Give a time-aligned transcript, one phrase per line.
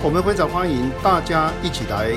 [0.00, 2.12] 我们非常欢迎大家一起来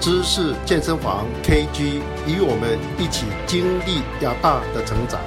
[0.00, 5.20] 知识健身房 KG，与我们一起经历亚大的成长，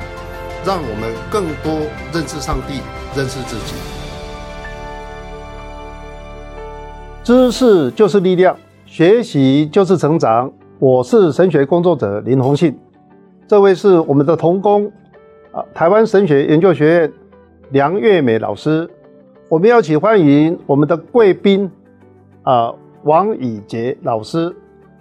[0.66, 2.82] 让我们更多认识上帝，
[3.16, 3.76] 认识自己。
[7.24, 10.52] 知识就是力量，学习就是成长。
[10.80, 12.78] 我是神学工作者林鸿信，
[13.48, 14.92] 这位是我们的同工
[15.54, 17.14] 啊，台湾神学研究学院
[17.70, 18.90] 梁月美老师。
[19.50, 21.68] 我们要请欢迎我们的贵宾
[22.44, 22.72] 啊，
[23.02, 24.56] 王以杰老师，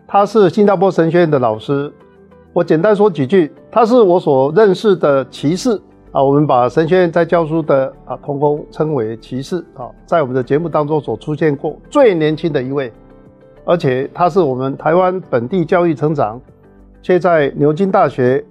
[0.06, 1.92] 他是新加坡神学院的老师。
[2.54, 5.78] 我简单说几句，他是我所认识的骑士
[6.12, 6.24] 啊。
[6.24, 12.90] 我们把神学院在教书的啊同工称为骑士啊，在我们的节目当中所出现过最年轻的一位，
[13.66, 16.40] 而且他是我们台湾本地教育成长，
[17.02, 18.42] 却在牛津大学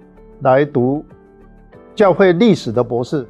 [0.42, 1.04] 来读
[1.96, 3.26] 教会历史的博士，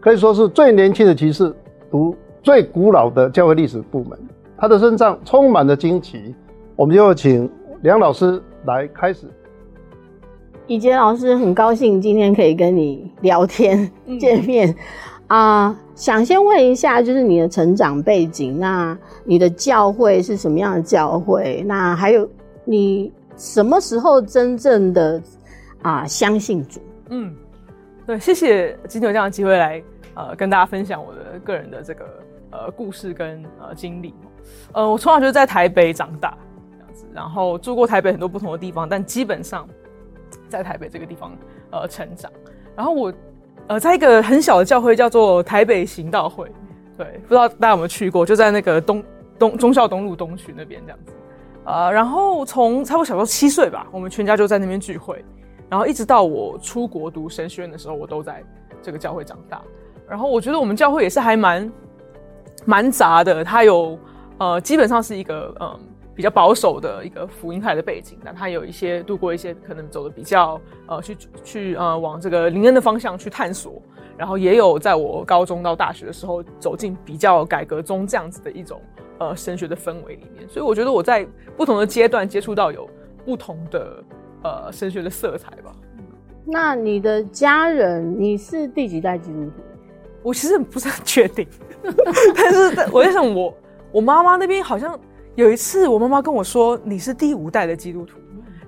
[0.00, 1.54] 可以说是最年轻的骑士。
[1.90, 4.18] 读最古老的教会历史部门，
[4.56, 6.34] 他的身上充满了惊奇。
[6.76, 7.50] 我们就请
[7.82, 9.26] 梁老师来开始。
[10.66, 14.74] 以杰老师，很高兴今天可以跟你聊天见面
[15.28, 15.78] 啊。
[15.94, 21.64] 想先问一下，就是你的成长背景，那你的教会是什么样的教会？
[21.66, 22.28] 那还有
[22.64, 25.22] 你什么时候真正的
[25.80, 26.80] 啊、呃、相信主？
[27.08, 27.34] 嗯，
[28.06, 29.82] 对，谢谢今天有这样的机会来。
[30.16, 32.04] 呃，跟大家分享我的个人的这个
[32.50, 34.14] 呃故事跟呃经历。
[34.72, 36.36] 呃，我从小就是在台北长大
[36.72, 39.68] 这样子，然后住过台北很多不同的地方，但基本上
[40.48, 41.36] 在台北这个地方
[41.70, 42.30] 呃成长。
[42.74, 43.12] 然后我
[43.66, 46.50] 呃在一个很小的教会叫做台北行道会，
[46.96, 49.04] 对，不知道大家有没有去过，就在那个东
[49.38, 51.12] 东忠孝东路东区那边这样子。
[51.64, 55.24] 呃，然后从差不多小时候七岁吧，我们全家就在那边聚会，
[55.68, 58.42] 然后一直到我出国读神学院的时候，我都在
[58.80, 59.60] 这个教会长大。
[60.08, 61.72] 然后我觉得我们教会也是还蛮
[62.64, 63.98] 蛮杂的，它有
[64.38, 65.78] 呃基本上是一个嗯
[66.14, 73.82] 比较保守的一个福音派的背景，但它有一些度过一些可能走的比较呃去去呃往这个灵恩的方向去探索，
[74.16, 78.80] 然后也有在我高中到大学的时候走进比较改革中这样子的一种
[79.18, 82.88] 呃神学的氛围里面，所以我觉得我在不同的阶段接触到有
[83.24, 84.04] 不同的
[84.42, 85.72] 呃神学的色彩吧。
[86.46, 89.62] 那你的家人，你是第几代基督徒？
[90.26, 91.46] 我其实不是很确定，
[92.34, 93.54] 但是我在想我，我
[93.92, 94.98] 我妈妈那边好像
[95.36, 98.18] 有一次，我妈妈跟我说你是第五代的基督徒，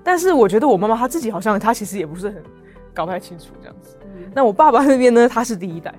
[0.01, 2.41] 但是我觉得我妈妈她自己好像她其实也不是很
[2.93, 3.97] 搞不太清楚这样子。
[4.33, 5.93] 那我爸爸那边呢，他是第一代，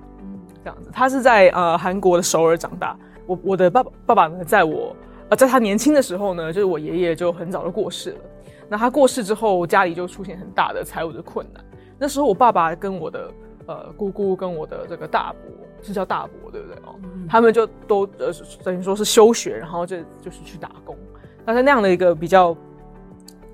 [0.65, 2.97] 这样子，他是在呃韩国的首尔长大。
[3.27, 4.97] 我我的爸爸爸爸呢，在我
[5.29, 8.19] 呃在他年轻的时候呢，就是我爷爷就很早就过世了。
[8.67, 11.63] 那他过世之后，家里就出现很大的财务的困难。
[11.99, 13.31] 那时候我爸爸跟我的。
[13.71, 15.41] 呃，姑姑跟我的这个大伯
[15.81, 16.97] 是叫大伯，对不对哦？
[17.05, 18.33] 嗯、他们就都呃
[18.65, 20.97] 等于说是休学，然后就就是去打工。
[21.45, 22.57] 那在那样的一个比较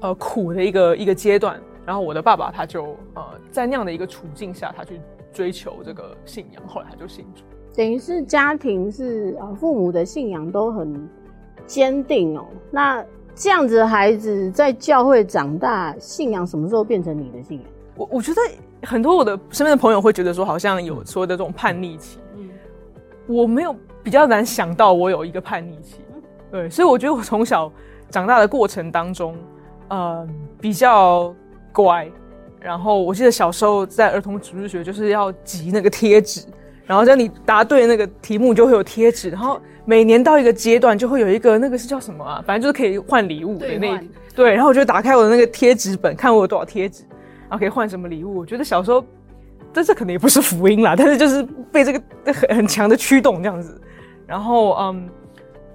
[0.00, 4.98] 呃苦的一个一个阶段，然后我的爸爸他就呃在那样的一个处境下，他去
[5.34, 7.42] 追求这个信仰，后来他就信主。
[7.74, 11.06] 等于是家庭是啊，父母的信仰都很
[11.66, 12.46] 坚定哦。
[12.70, 13.04] 那
[13.34, 17.66] 这样子的孩子在教会长大，信仰什么时候变成你的信仰？
[17.96, 18.40] 我我觉得。
[18.82, 22.18] 很多我的身边的朋友会觉得说，好像有所谓的这种叛逆期。
[22.36, 22.48] 嗯，
[23.26, 25.96] 我没有比较难想到我有一个叛逆期。
[26.50, 27.70] 对，所以我觉得我从小
[28.10, 29.36] 长大的过程当中，
[29.88, 30.26] 呃，
[30.60, 31.34] 比较
[31.72, 32.08] 乖。
[32.60, 36.44] 然后我记得小时候在儿童主日学就是要集那个贴纸，
[36.84, 39.30] 然后只要你答对那个题目就会有贴纸。
[39.30, 42.42] 然后每年到一个阶段就会有一个那个是叫什么啊？
[42.46, 44.54] 反正就是可以换礼物的那对，对。
[44.54, 47.04] 然后我就打开我的那个贴纸本，看我有多少贴纸。
[47.48, 48.38] 然后可以换什么礼物？
[48.38, 49.04] 我觉得小时候，
[49.72, 52.02] 这这可能也不是福音啦，但是就是被这个
[52.32, 53.80] 很很强的驱动这样子。
[54.26, 55.08] 然后，嗯，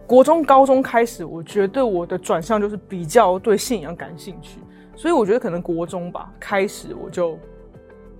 [0.05, 4.59] 国中、高中开始，我觉得我的转向就是比较对信仰感兴趣，
[4.95, 7.37] 所以我觉得可能国中吧，开始我就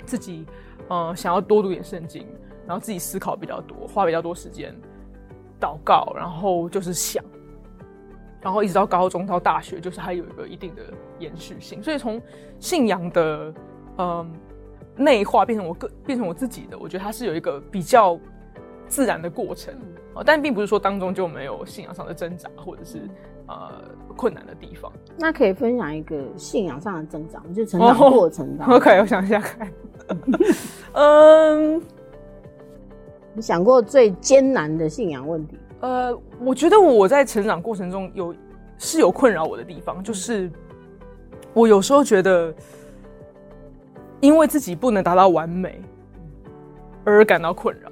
[0.05, 0.45] 自己，
[0.89, 2.25] 嗯，想要多读点圣经，
[2.65, 4.73] 然后自己思考比较多，花比较多时间
[5.59, 7.23] 祷告，然后就是想。
[8.41, 10.81] 然后一直到高中到大学，就是它有一个一定的
[11.19, 11.81] 延续性。
[11.81, 12.21] 所以从
[12.59, 13.53] 信仰的
[13.97, 14.31] 嗯
[14.95, 18.19] 内化变成我个变成我自己的，我觉得它是有一个比较
[18.87, 19.73] 自然的过程。
[20.13, 22.99] 哦，但并不是说当中就没有信仰上的挣扎或者是
[23.47, 23.81] 呃
[24.17, 24.91] 困难的地方。
[25.17, 28.75] 那可以分享一个信仰上的挣扎，就成长过程当中。
[28.75, 29.71] OK，我想一下看。
[30.91, 31.81] 嗯，
[33.33, 35.57] 你想过最艰难的信仰问题？
[35.81, 38.33] 呃，我觉得我在成长过程中有
[38.77, 40.49] 是有困扰我的地方，就是
[41.53, 42.53] 我有时候觉得，
[44.19, 45.81] 因为自己不能达到完美
[47.03, 47.91] 而感到困扰。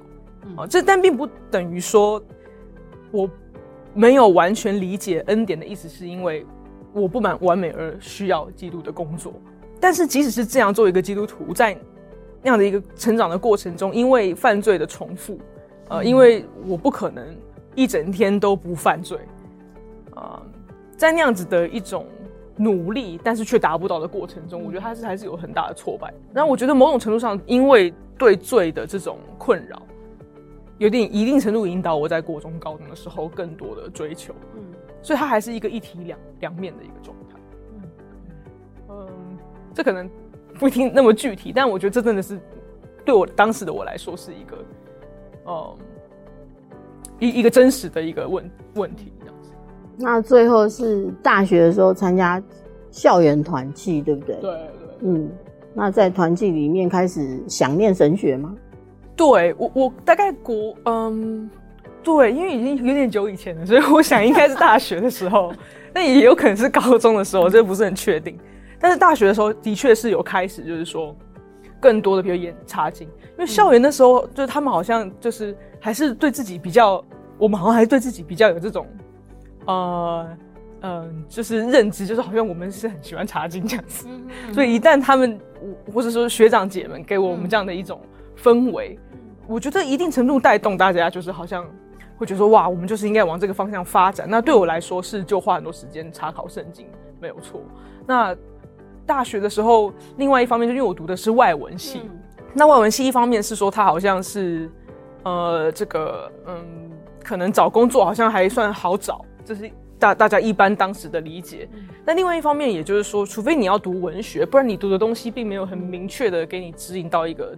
[0.56, 2.20] 啊，这但并不等于说
[3.10, 3.28] 我
[3.92, 6.46] 没有完全理解恩典的意思，是因为
[6.92, 9.32] 我不满完美而需要基督的工作。
[9.80, 11.76] 但是即使是这样，作为一个基督徒，在
[12.42, 15.38] 那样的一个成长的过程中，因为犯罪的重复，
[15.88, 17.24] 呃，因为我不可能
[17.74, 19.18] 一整天都不犯罪，
[20.14, 20.42] 啊，
[20.96, 22.06] 在那样子的一种
[22.56, 26.12] 努力，但是却达不到的过程中，我觉得他是还是有很大的挫败。
[26.32, 29.80] 然后我觉得某种程度上，因为对罪的这种困扰。
[30.78, 34.62] 有点一定程度引导我在国中、高中的时候更多的追求，嗯，
[35.02, 37.38] 所以它还是一个一体两两面的一个状态，
[37.74, 37.82] 嗯。
[38.88, 39.06] 嗯，
[39.74, 40.08] 这可能
[40.54, 42.40] 不一定那么具体，但我觉得这真的是
[43.04, 44.56] 对我当时的我来说是一个，
[45.48, 45.76] 嗯，
[47.20, 49.50] 一一个真实的一个问问题这样子。
[49.96, 52.42] 那最后是大学的时候参加
[52.90, 54.34] 校园团契，对不对？
[54.36, 54.60] 对对，
[55.02, 55.30] 嗯，
[55.74, 58.52] 那在团契里面开始想念神学吗？
[59.14, 61.48] 对我，我大概国嗯，
[62.02, 65.52] 对，因为已经有点久以前了，所以我想应该是大学的时候，
[65.94, 68.38] 那也有可能是高中的时候，这不是很确定。
[68.80, 71.14] 但是大学的时候的确是有开始，就是说
[71.78, 77.02] 更多的比如演查经，因为校园的时候，就是他们好像就是还是对自己比较，
[77.38, 78.86] 我们好像还是对自己比较有这种
[79.66, 80.28] 呃
[80.82, 84.06] 嗯，就是认知，就是好像我们是很喜欢查经这样子。
[84.52, 85.38] 所以一旦他们
[85.92, 88.00] 或者说学长姐们给我们这样的一种
[88.36, 88.98] 氛围。
[89.46, 91.66] 我觉得一定程度带动大家，就是好像
[92.16, 94.26] 会觉得说，哇，我们就是应该往这个方向发展。
[94.30, 96.86] 那对我来说是就花很多时间查考圣经，
[97.20, 97.60] 没有错。
[98.06, 98.36] 那
[99.04, 102.10] 大学的时候，另外一方面就因为我读的是外文系，嗯、
[102.54, 104.70] 那外文系一方面是说它好像是
[105.24, 106.90] 呃这个嗯，
[107.22, 111.68] 可能找工作好像还算好找，这是大大家一般当时的理解。
[112.04, 117.56] 那、嗯、另外一方面，也就是说，除非你要读文学，不然你读的东西并没有很明确的给你指引到一个。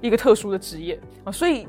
[0.00, 1.68] 一个特殊的职业啊，所以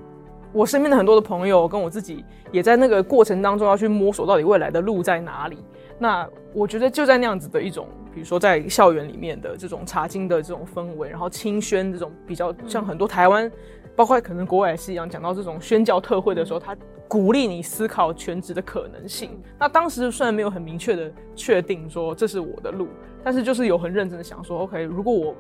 [0.53, 5.57] 我身边的很多的朋友跟我自己也在那个过程当中要去摸索到底未来的路在哪里。
[6.00, 13.51] 那我觉得就在那样子的一种，比如说在校园里面的这种查经的这种氛围，然后清宣这种比较像很多台湾，
[13.96, 16.76] 包括可能国外也是一样，讲到这种宣教特会的时候，他
[17.08, 19.32] 鼓励你思考全职的可能性。
[19.60, 22.88] 那当时虽然没有很明确的确定说这是我的路，
[23.24, 25.36] 但是就是有很认真的想说，OK，如果我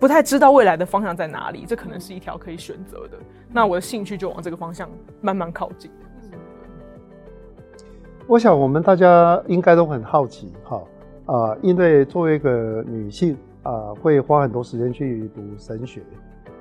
[0.00, 3.18] 不太知道未来的方向在哪里，这可能是一条可以选择的。
[3.52, 4.90] 那我的兴趣就往这个方向
[5.20, 5.90] 慢慢靠近。
[8.26, 10.82] 我想我们大家应该都很好奇，哈
[11.26, 16.02] 啊，因为作为一个女性啊，会花很多时间去读神学。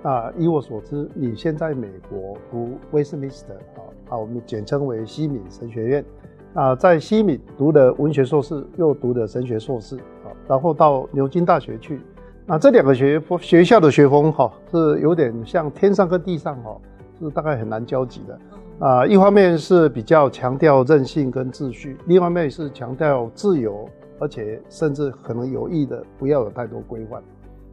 [0.04, 6.06] 啊，以我所知，你现在美国读威斯敏斯特啊啊，我们简称为西敏神学院
[6.54, 12.00] 啊，在西敏读的文学硕士，又读的神学硕士啊，然后到牛津大学去。
[12.46, 16.78] 那这两个学学校的学风哈是有点像天上跟地上哈，
[17.20, 18.40] 是大概很难交集的。
[18.80, 27.22] 啊，一方面是比较强调韧性跟秩序，另一方面是强调自由，而且甚至可能有意的不要有太多规范。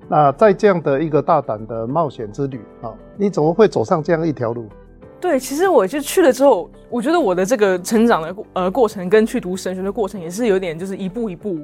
[0.08, 4.68] 那在这样的一个大胆的冒险之旅啊，你怎么会走上这样一条路？
[5.20, 11.58] 对，其实我就去了之后，我觉得我的这个成长的呃过程跟去读神学的过程也是有点就是一步一步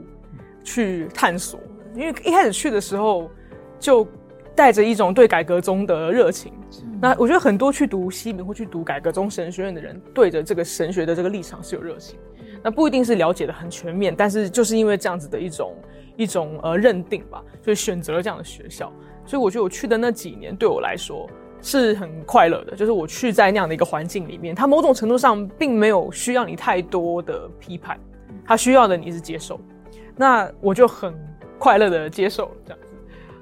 [0.64, 1.61] 去探索。
[1.94, 3.30] 因为一开始去的时候，
[3.78, 4.06] 就
[4.54, 6.52] 带着一种对改革中的热情。
[7.02, 12.18] 那我觉得很多去读西敏或去读改革中神学院的人，对着这个神学的这个立场是有热情。
[12.62, 15.75] 那不一定是了解的很全面，但是就是因为这样子的一种
[16.20, 18.92] 一种呃认定吧，所以选择了这样的学校。
[19.24, 21.28] 所以我觉得我去的那几年对我来说
[21.62, 27.98] 是很快乐的，就是我去在那样的一个环境里面，它某种程度上并没有需要你太多的批判，
[28.44, 29.60] 它需要的你是接受。
[30.16, 31.14] 那我就很。
[31.62, 32.94] 快乐的接受这样子，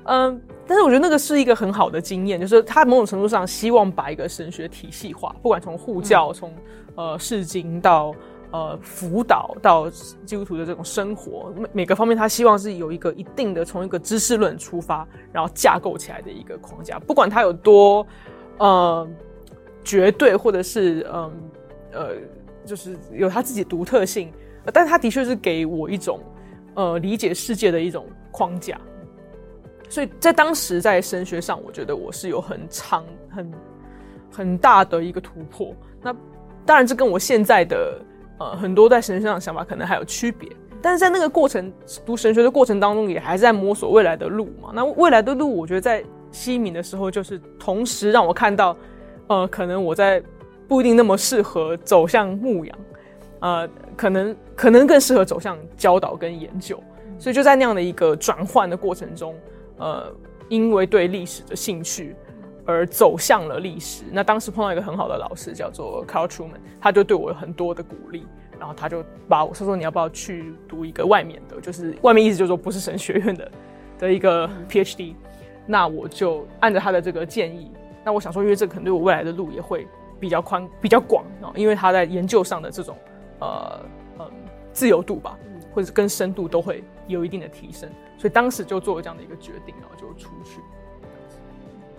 [0.06, 6.50] 嗯，但是我觉得那个是一个很好的经验，就是他某种程度上希望把一个神学体系化，不管从护教，从、
[6.96, 8.12] 嗯、呃释经到
[8.50, 9.90] 呃辅导到
[10.24, 18.06] 基督徒的这种生活，每每个方面他希望是有一个一定的从一个知识论出发，然后架构起来的一个框架，不管他有多
[18.58, 19.08] 呃
[19.84, 21.32] 绝对，或者是嗯
[21.92, 22.14] 呃，呃
[22.64, 24.32] 就是有他自己独特性，
[24.72, 26.20] 但他的确是给我一种。
[26.74, 28.80] 呃，理解世界的一种框架，
[29.88, 33.52] 所以在当时在神学上，我觉得我是有很长、很
[34.30, 35.74] 很大的一个突破。
[36.00, 36.14] 那
[36.64, 38.00] 当然，这跟我现在的
[38.38, 40.48] 呃很多在神学上的想法可能还有区别。
[40.80, 41.72] 但是在那个过程
[42.06, 44.70] 读神学的过程当中，也还是在摸索未来的路嘛。
[44.72, 48.76] 那未来的路，我觉得在西敏的时候，就是同时让我看到，
[49.26, 50.22] 呃，可能我在
[50.68, 52.78] 不一定那么适合走向牧羊，
[53.40, 56.80] 呃，可能可能更适合走向教导跟研究。
[57.18, 59.34] 所以就在那样的一个转换的过程中，
[59.78, 60.06] 呃，
[60.48, 62.14] 因为对历史的兴趣
[62.68, 64.04] 而走向了历史。
[64.12, 68.26] 那当时碰到一个很好的老师，叫做 Carl Trueman，他就对我有很多的鼓励。
[68.58, 73.50] 然后他就把我说说，你要不要去读一个外面的，就是外面意思就是说不是神学院的
[73.98, 75.14] 的一个 PhD。
[75.64, 77.70] 那我就按照他的这个建议，
[78.04, 79.86] 那我想说，因为这个可能对我未来的路也会
[80.18, 82.96] 比较宽、比较广啊，因为他在研究上的这种
[83.38, 83.80] 呃
[84.18, 84.30] 嗯
[84.72, 85.38] 自由度吧，
[85.72, 90.60] 或者跟深度都会有一定的提升，所以当时就做了这样的一个决定，然后就出去。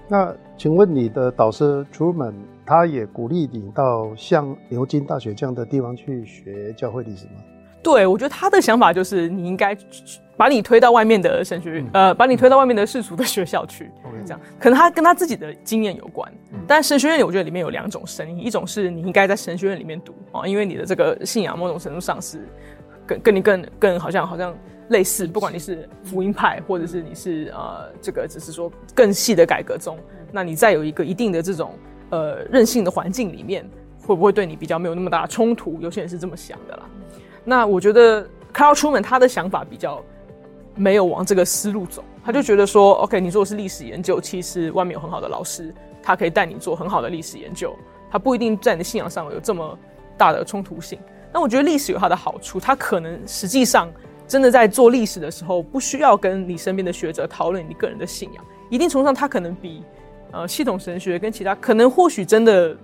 [0.10, 2.34] 那请问你的导师 Trueman？
[2.66, 7.42] 他也鼓励你到像牛津大学这样的地方去学教会历史吗？
[7.82, 9.76] 对，我觉得他的想法就是你应该
[10.38, 13.90] 把你推到外面的神学院，嗯、呃，把你推到外面的世俗的学校去。
[14.06, 16.32] 嗯、这样可能他跟他自己的经验有关。
[16.52, 22.48] 嗯、但神学院，我觉得里面有两种声音，一种是你应该在神学院里面读啊，因为你的这个信仰某种程度上是
[23.08, 24.54] 跟跟你更更好像好像
[24.90, 29.98] 类似，不管你是福音派，或者是你是呃这个只是说更细的改革中，
[30.32, 31.74] 那你再有一个一定的这种。
[32.12, 33.64] 呃，任性的环境里面
[34.02, 35.80] 会不会对你比较没有那么大的冲突？
[35.80, 36.90] 有些人是这么想的啦。
[37.44, 40.04] 那我觉得 Carl Trueman 他的想法比较
[40.74, 47.76] 没有往这个思路走，他就觉得说，OK，你做的是历史研究，其实外面有很好的老师，他可以带你做很好的历史研究，
[48.10, 49.78] 他不一定在你的信仰上有这么
[50.18, 50.98] 大的冲突性。
[51.32, 53.88] 那我觉得历史有它的好处，它可能实际上
[54.30, 59.84] 真的在做历史的时候，不需要跟你身边的学者讨论你个人的信仰，一定程度上他可能比。
[60.32, 62.78] 呃，系统神学跟其他可能或许真的，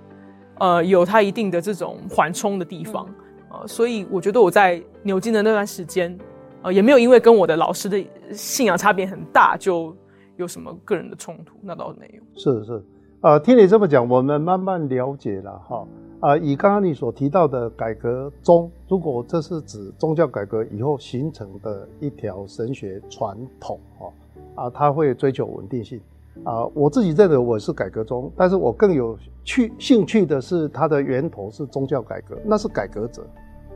[0.58, 3.08] 呃，有它一定的这种缓冲的地方，
[3.52, 6.18] 呃，所以我觉得我在牛津的那段时间，
[6.64, 9.96] 呃，也没有因为跟我的老师的信仰差别很大，就
[10.38, 12.24] 有什么个人的冲突，那倒没有。
[12.34, 12.84] 是是，
[13.22, 15.86] 呃，听你这么讲，我们慢慢了解了哈，
[16.20, 26.00] 啊、呃，以刚刚你所提到的改革中，如果这是指宗教改革以后形成的一条神学传统，哈，啊，它会追求稳定性。
[26.44, 33.26] 啊，我自己认为我是改革中，但是我更有趣兴趣的是它的源头是宗教改革，那是改革者，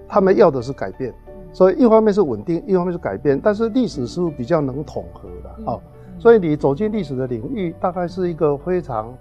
[0.08, 1.13] 他们要的是改变，
[1.53, 5.79] 所以一方面是稳定，一方面是改变，但是历史是比较能统合的啊，
[6.19, 9.17] 所以你走进历史的领域，大概是一个非常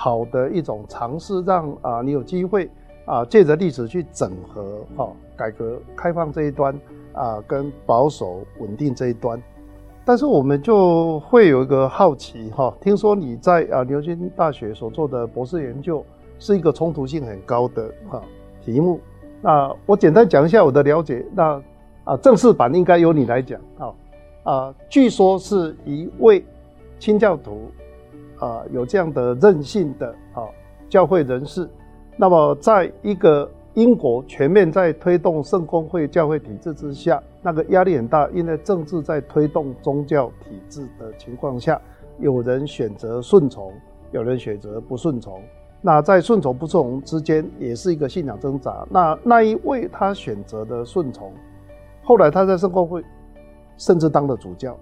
[0.00, 2.70] 好的一种尝试，让啊你有机会
[3.04, 6.72] 啊借着历史去整合哈改革开放这一端
[7.12, 9.42] 啊跟保守稳定这一端。
[10.04, 16.04] 但是我们就会有一个好奇哈，听说你在啊牛津大学所做的博士研究
[16.38, 18.22] 是一个冲突性很高的哈
[18.62, 19.00] 题目，
[19.42, 21.60] 那我简单讲一下我的了解，那
[22.04, 23.92] 啊正式版应该由你来讲啊
[24.44, 26.44] 啊，据说是一位
[27.00, 27.68] 清教徒
[28.38, 30.42] 啊有这样的任性的啊
[30.88, 31.68] 教会人士，
[32.16, 37.22] 那么在一个英国全面在推动圣公会教会体制之下。
[37.40, 41.80] 那个压力很大，因为政治在推动宗教体制的情况下，
[42.18, 43.72] 有人选择顺从，
[44.10, 45.40] 有人选择不顺从。
[45.80, 48.84] 那在顺从不顺从之间，也是一个信仰挣扎。
[48.90, 51.32] 那那一位他选择的顺从，
[52.02, 53.04] 后来他在圣公会
[53.76, 54.76] 甚至当了主教，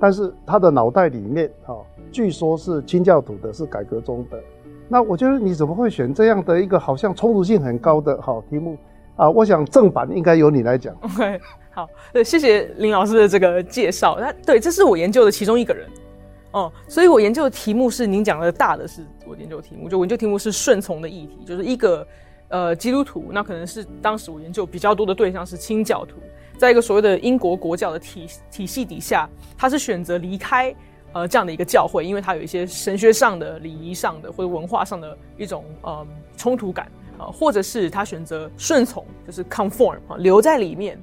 [0.00, 1.76] 但是他的脑袋里面，哈，
[2.10, 4.40] 据说是清教徒的，是改革宗的。
[4.88, 8.76] 那我觉得你怎么会选这样的一个好像冲突性很高的好题目
[9.14, 9.30] 啊？
[9.30, 10.96] 我想正版应该由你来讲。
[11.02, 11.40] OK，
[11.70, 14.16] 好，对，谢谢林老师的这个介绍。
[14.18, 15.88] 那对，这是我研究的其中一个人，
[16.52, 22.04] 哦、所以我研究的题目是您讲的大的，是我研究题目，就我研究题目是顺从的议题，就是一个
[22.48, 26.16] 呃基督徒，那可能是当时我研究比较多的对象是清教徒，
[26.60, 29.26] 在一个所谓的英国国教的体体系底下，
[29.56, 30.74] 他是选择离开
[31.14, 36.84] 呃这样的一个教会，因为他有一些神学上的、礼仪上的或者文化上的一种呃冲突感
[37.16, 41.00] 啊、呃，或者是他选择顺从，就是 conform 啊，留在里面。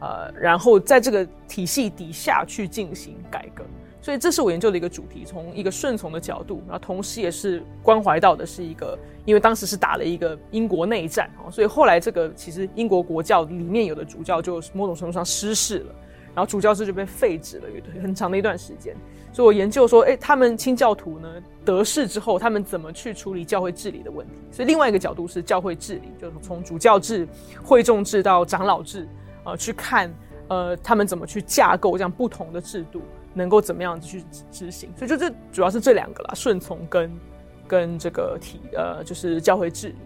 [0.00, 3.64] 呃，然后在这个体系底下去进行改革，
[4.02, 15.94] 所以这是我研究的一个主题，从一个顺从的角度，然后同时也是关怀到的是一个，因为当时是打了一个英国内战啊，所以后来这个其实英国国教里面有的主教就某种程度上失势了，
[16.34, 17.64] 然后主教制就被废止了
[18.02, 18.96] 很长的一段时间，
[19.32, 21.28] 所以我研究说，哎，他们清教徒呢
[21.64, 24.32] 得势之后，他们怎么去处理教会治理的问题？
[24.50, 27.28] 所以另外一个角度是教会治理，就是从主教制、
[27.62, 29.06] 会众制到长老制。
[29.42, 30.12] 呃，去看，
[30.48, 33.00] 呃，他们怎么去架构这样不同的制度，
[33.34, 34.90] 能够怎么样去执行？
[34.96, 37.10] 所以就这主要是这两个啦，顺从跟
[37.66, 39.96] 跟这个体，呃，就是教会治理。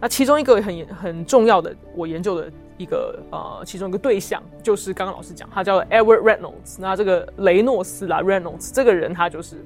[0.00, 6.76] 那其中一个很很重要的，我研究的一个呃，其中一个对象就是刚刚老师讲，他叫 Edward Reynolds。
[6.78, 9.64] 那这个雷诺斯啦，Reynolds 这个人他就是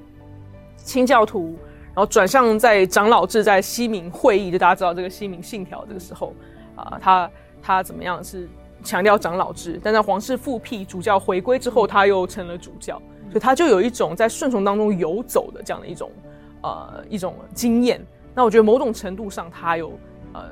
[0.77, 1.57] 清教徒，
[1.87, 6.33] 然后转向在长老制，在西敏会议，就大家知道这个西敏信条这个时候
[6.75, 8.47] 啊、他他怎么样是
[8.83, 12.95] 强调长老制，但在皇室复辟主教回归之后，他又成了主教，
[13.29, 16.11] 所以他就有一种在顺从当中游走的这样的一种
[16.61, 18.05] 呃一种经验。
[18.33, 19.91] 那我觉得某种程度上，他有。
[20.31, 20.43] 呃，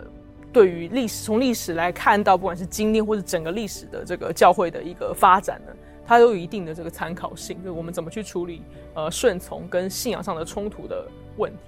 [0.51, 5.71] 对于历史，从历史来看到，不管是经历或者整个历史的这个教会的一个发展呢，
[6.03, 8.63] 他都有一定的这个参考性，就是我们怎么去处理
[8.95, 11.07] 呃顺从跟信仰上的冲突的
[11.37, 11.59] 问题。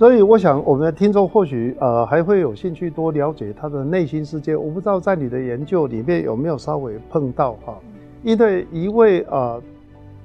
[0.00, 4.56] 所以，我想我们的听众或许呃还会有兴趣多了解他的内心世界。
[4.56, 7.78] 我不知道在你的研究里面有没有稍微碰到哈，
[8.22, 9.62] 因为一位呃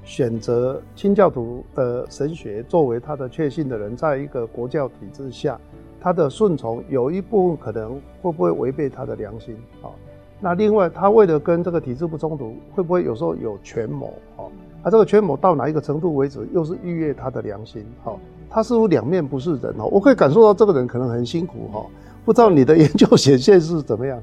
[0.01, 5.59] 选择清教徒的神学作为他的确信的人，在一个国教体制下。
[5.99, 9.91] 他的顺从有一部分可能会不会违背他的良心啊？
[10.39, 14.47] 那另外，他为了跟这个体制不冲突，会不会有时候有权谋啊？
[14.81, 17.85] 他这个权谋到哪一个程度为止，又是逾越他的良心？
[18.05, 18.15] 哈，
[18.49, 19.85] 他似乎两面不是人哦。
[19.91, 21.85] 我可以感受到这个人可能很辛苦哈。
[22.23, 24.21] 不知道你的研究显现是怎么样？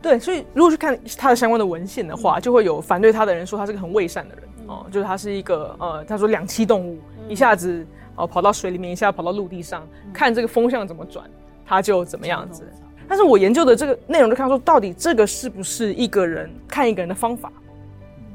[0.00, 6.98] 对，所以如果去看他的相关的文献的话，就会有反对他的人说他是个很伪善的人哦，就是他是一个呃，他说两栖动物
[7.28, 7.86] 一下子。
[8.16, 11.24] 哦，跑到水里面，一下跑到陆地上，看这个风向怎么转，
[11.64, 12.62] 他就怎么样子。
[13.08, 17.50] 但是我研究的这个内容就看说，到底这个是不是一个人看一个人的方法？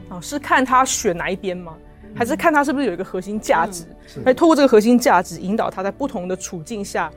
[0.09, 1.75] 啊，是看他选哪一边吗？
[2.15, 3.85] 还是看他是不是有一个核心价值？
[4.23, 7.11] 来透过这个核心价值引导他在不同的处境下，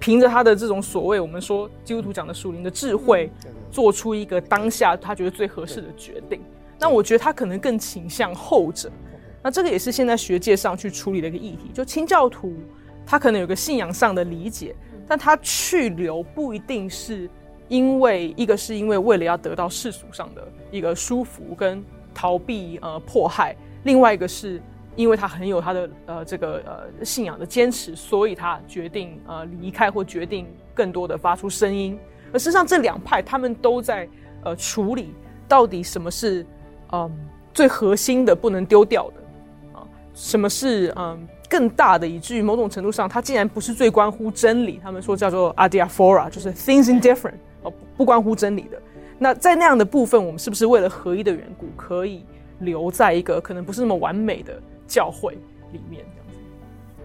[0.00, 3.30] 凭着他的这种所谓我们说基督徒讲的属灵的智慧，
[3.70, 6.40] 做出一个当下他觉得最合适的决定。
[6.78, 8.90] 那我觉得他可能更倾向后者。
[9.42, 12.54] 那这个也是现在学界上去处理的一个议题，就清教徒，
[13.06, 14.74] 他可能有个信仰上的理解，
[15.06, 17.28] 但他去留不一定是
[17.68, 23.54] 因为一个是因为为了要得到世俗上的一个舒服跟逃避呃迫害，
[23.84, 24.60] 另外一个是
[24.96, 31.98] 因为他很有他的呃这个呃信仰的坚持，所以他决定呃离开或决定更多的发出声音。
[32.32, 34.08] 而事实上这两派他们都在
[34.42, 35.14] 呃处理
[35.46, 36.42] 到底什么是
[36.90, 37.10] 嗯、呃、
[37.52, 39.86] 最核心的不能丢掉的啊。
[40.14, 44.80] 什么是嗯更大的，以至于某种程度上，它竟然不是最关乎真理。
[44.82, 48.80] 他们说叫做 adiafora，就是 things indifferent 哦，不关乎真理的。
[49.18, 52.24] 那在那样的部分，我们是不是为了合一的缘故，可以
[52.60, 55.36] 留在一个可能不是那么完美的教会
[55.72, 56.04] 里面？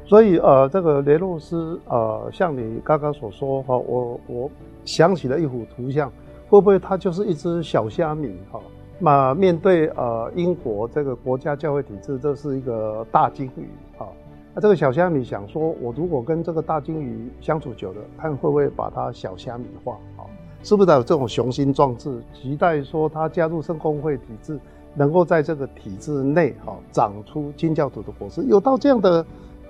[0.05, 4.51] 所以呃，这个雷诺斯呃，像你刚刚所说哈，我我
[4.83, 6.12] 想起了一幅图像，
[6.47, 8.59] 会不会它就是一只小虾米哈？
[8.97, 13.67] 那面对呃英国这个国家教会体制，这是一个大鲸鱼
[13.99, 14.07] 啊。
[14.55, 20.25] 那这个小虾米想说，我如果跟这个大鲸鱼相处久了，看会不会把它小虾米化啊？
[20.63, 24.59] 是不是有这种雄心壮志，期待说他加入圣公会体制，
[24.95, 28.43] 能够在这个体制内哈长出清教徒的果实？
[28.43, 29.25] 有到这样的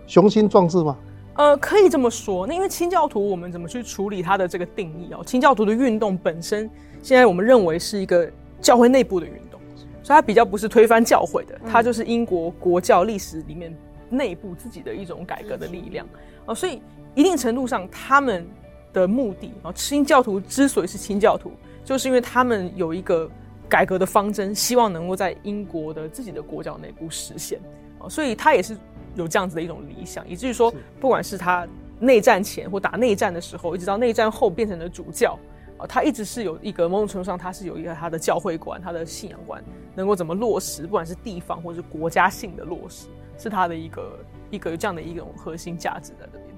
[0.07, 0.97] 雄心壮志吗？
[1.35, 2.45] 呃，可以这么说。
[2.45, 5.23] 那因为清教徒，我们怎么去处理它的这个定义哦？
[5.25, 6.69] 清教徒的运动本身，
[7.01, 8.29] 现在我们认为是一个。
[8.61, 9.57] 教会内部的运动，
[10.03, 13.73] 所以它比较不是推翻教会的，它就是英国国教历史里面
[14.09, 16.05] 内部自己的一种改革的力量
[16.45, 16.53] 啊。
[16.53, 16.81] 所以
[17.15, 18.45] 一定程度上，他们
[18.91, 21.53] 的目的啊，清教徒之所以是清教徒，
[21.85, 23.31] 就是因为他们有一个
[23.69, 27.59] 改革的方针，希望能够在英国的自己的国教内部实现
[27.99, 28.09] 啊。
[28.09, 28.75] 所以他也是
[29.15, 31.67] 有这样子的一种理想，以至于说，不管是他
[31.99, 35.37] 内战前或打内战的时候，一直到内战后变成了主教。
[35.77, 39.63] 啊他一直是有一个某种程度上，他是有一个他的教会观，他的信仰观
[39.95, 44.19] 能够怎么落实，不管是地方或者是国家性的落实，是他的一个
[44.51, 46.48] 一个这样的一种核心价值在这边。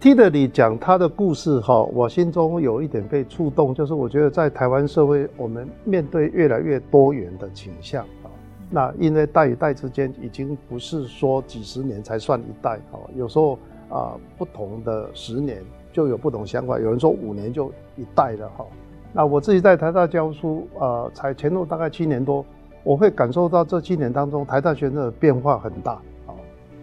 [0.00, 8.32] 听着你讲他的故事哈，我心中有一点被触动，就是我觉得在台湾社会，我们面对越来越多元的倾向啊，
[8.70, 13.58] 那因为代与代之间已经不是说几十年才算一代哈，有时候
[13.90, 15.62] 啊不同的十年。
[15.92, 18.64] 就有不同想法，有人说五年就一代了哈。
[19.12, 22.46] 那我自己在台大教书，呃，才前后大概七年多，
[22.84, 25.94] 我会感受到这七年当中台大学生的变化很大
[26.28, 26.32] 啊。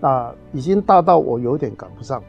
[0.01, 2.21] 那已经大到我有点赶不上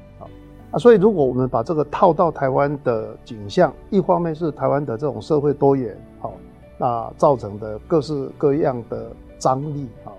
[0.70, 0.78] 啊。
[0.78, 6.33] 所以如果我们把这个套到台湾的景象，一方面是台湾的这种社会多元，好，
[6.78, 10.12] 那造成的各式各样的张力啊。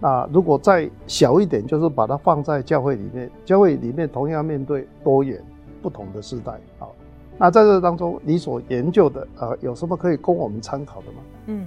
[0.00, 5.42] 那如果再小一点，就是把它放在教会里面，教会里面同样面对多元。
[5.82, 6.92] 不同的时代，好，
[7.38, 11.18] 那在这当中，你所研究的呃，有什么可以供我们参考的吗？
[11.46, 11.66] 嗯，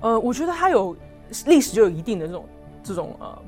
[0.00, 0.94] 呃，我觉得它有
[1.46, 2.44] 历史就有一定的这种
[2.82, 3.38] 这种呃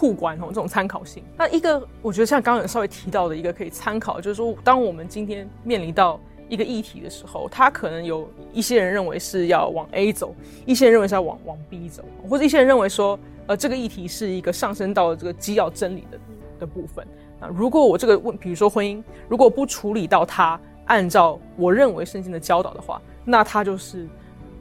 [0.00, 1.22] 互关哦，这种参考性。
[1.36, 10.34] 那一个我觉得像刚刚有稍微提到的一个可以参考，就是说，当我们今天面临到一个议题的时候，他可能有一些人认为是要往 A 走，
[10.64, 16.18] 一些人认为是要往往 B 走，或者一些人认为说，呃，这个议题是一个上升到这个基要真理的
[16.60, 17.06] 的部分。
[17.38, 24.08] 那如果我这个问，比如说婚姻，如果不处理到它按照我认为圣经的教导的话，那它就是，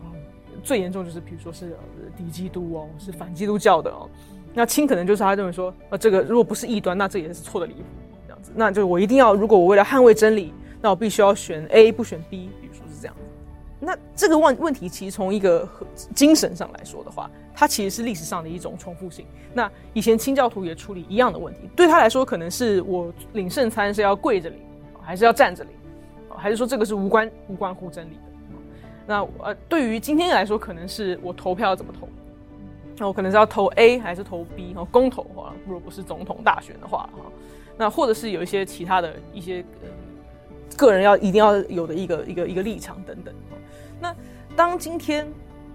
[0.03, 0.11] 嗯，
[0.63, 1.77] 最严重就是比如说是
[2.17, 4.09] 敌基督哦，是反基督教的哦。
[4.59, 7.83] 那轻可能就是他认为说，呃，这个如果不是异端，那这也是错的离谱
[8.27, 8.51] 这样子。
[8.53, 10.53] 那就我一定要，如果我为了捍卫真理。
[10.81, 13.15] 那我必须要选 A 不选 B，比如说是这样。
[13.79, 15.67] 那这个问问题其实从一个
[16.13, 19.25] 精神上来说的话，它其实是历史上的一种重复性。
[19.53, 24.59] 那以前清教徒也处理一样的问题，对他来说可能是我领圣餐是要跪着领，
[25.01, 25.73] 还是要站着领，
[26.29, 28.21] 还是说这个是无关无关乎真理的？
[29.05, 32.07] 那呃，对于今天来说，可能是我投票要怎么投？
[32.99, 34.75] 那我可能是要投 A 还是投 B？
[34.75, 37.23] 哈，公投哈，如果不是总统大选的话哈，
[37.75, 39.65] 那或者是有一些其他的一些。
[40.77, 43.33] 个人要一定要有的一个一个一个立场等等。
[43.99, 44.15] 那
[44.55, 45.27] 当今天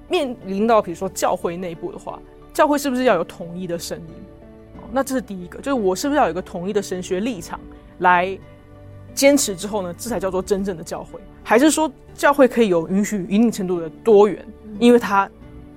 [0.09, 2.19] 面临到比如说教会内部的话，
[2.55, 4.15] 教会是不是要有统一的声音？
[4.93, 7.61] 那这是第一个，就是我是不是要有一个统一的神学立场
[7.99, 8.39] 来
[9.13, 9.95] 坚持之后呢？
[9.99, 11.21] 这才叫做真正的教会。
[11.43, 14.43] 还是说教会可以有允许一定程度的多元，
[14.79, 15.29] 因为它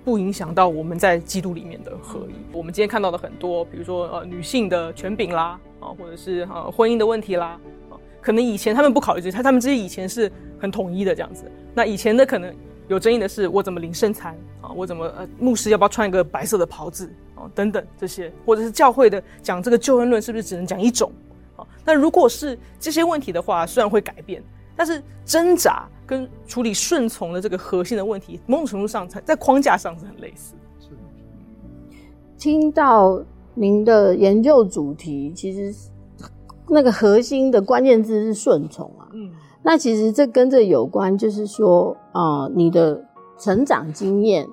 [0.08, 2.34] 不影响到我们在基督里面的合一。
[2.54, 7.60] 我们今天看到的很多，比如说呃女性的权柄啦，啊或者是呃婚姻的问题啦。
[7.90, 11.44] 啊可能以前他们不考虑这些，他他们这些以前是很统一的这样子。
[11.74, 12.56] 那以前的可能
[12.88, 14.72] 有争议的是，我怎么领圣餐啊？
[14.74, 17.44] 我怎么呃，牧师要不要穿一个白色的袍子啊？
[17.54, 21.12] 等等这些，或者是教会的讲这个救恩论是不是只能讲一种
[21.58, 21.68] 啊？
[21.84, 24.42] 那如果是这些问题的话，虽然会改变，
[24.78, 30.56] 但是挣扎跟处理顺从的这个核心的问题，某种程度上在框架上是很类似。
[30.80, 30.90] 是。
[32.38, 33.22] 听到
[33.56, 35.76] 您的研究主题，其实。
[36.70, 39.32] 那个核心的关键字是顺从啊，嗯，
[39.64, 43.02] 那其实这跟这有关，就是说，呃，你的
[43.40, 44.46] 成长经验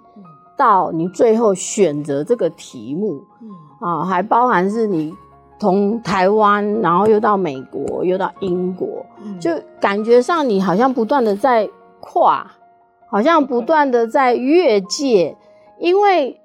[0.57, 5.13] 到你最后选择这个题目，嗯，啊，还包含是你
[5.65, 9.07] 从台湾，然后又到美国，又到英国，
[9.41, 9.51] 就
[9.81, 11.67] 感觉上你好像不断的在
[12.01, 12.47] 跨，
[13.09, 15.35] 好像不断的在越界，
[15.79, 16.39] 因为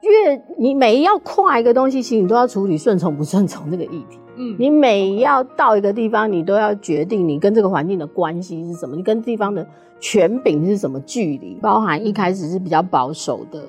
[0.00, 4.18] 越你每要跨一个东西，其实你都要处理顺从不顺从这个议题。
[4.36, 9.64] 嗯，你每要到一个地方，你都要决定你跟这个环境的关系是什么，你跟地方的
[10.00, 13.62] 权柄是什么距离，包含一开始是比较保守的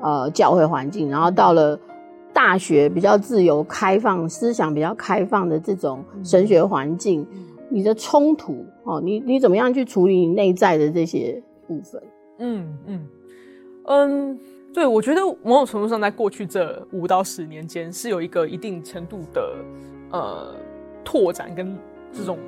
[0.00, 1.80] 呃教会环境，然后到了
[2.34, 7.26] 大学比较自由开放、思想比较开放的这种神学环境，
[7.70, 12.02] 你的冲突哦，你你怎么样去处理你内在的这些部分？
[12.40, 13.06] 嗯嗯
[13.86, 14.38] 嗯，
[14.74, 19.54] 对，我觉得某种程度上，在过去这五到十年间，是有一个一定程度的。
[20.10, 20.54] 呃，
[21.02, 21.76] 拓展跟
[22.12, 22.38] 这种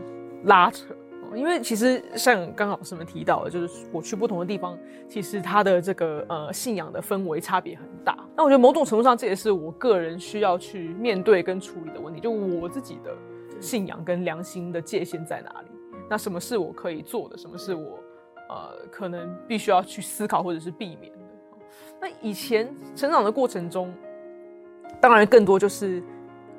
[0.44, 0.94] 拉扯，
[1.35, 8.17] 因为其实像刚刚老师们提到的，就是我去不同的地方，其实他的这个呃信仰的氛围差别很大。
[8.37, 13.15] 那我觉得某种程度上，这也是我个人需要去面对跟处理的问题，就我自己的
[13.61, 15.69] 信仰跟良心的界限在哪里？
[16.09, 17.37] 那什么是我可以做的？
[17.37, 17.99] 什么是我
[18.49, 21.19] 呃可能必须要去思考或者是避免的？
[22.01, 23.93] 那以前成长的过程中，
[25.01, 26.03] 当然更多就是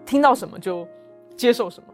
[0.06, 0.88] 听到什么就。
[1.36, 1.94] 接受什么？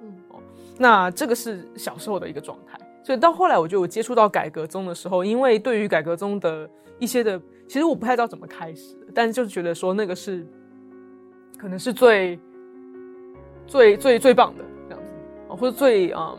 [0.74, 2.80] 哦，那这个是小时候的一个状态。
[3.04, 10.48] 所以到后来，我觉得我接触到改革宗的时候，因为对于改革宗的一些的，其实我不太知道怎么开始，但是就是觉得说那个是
[11.58, 12.40] 可能是最
[13.68, 15.12] 最最最棒的这样子，
[15.50, 16.38] 或者最嗯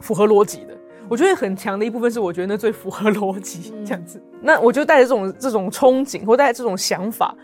[0.00, 0.76] 符合逻辑的。
[1.08, 4.20] 我觉得很强的一部分是，我觉得那最符合逻辑这样子。
[4.40, 7.34] 那我就带着这种这种憧憬，或带着这种想法。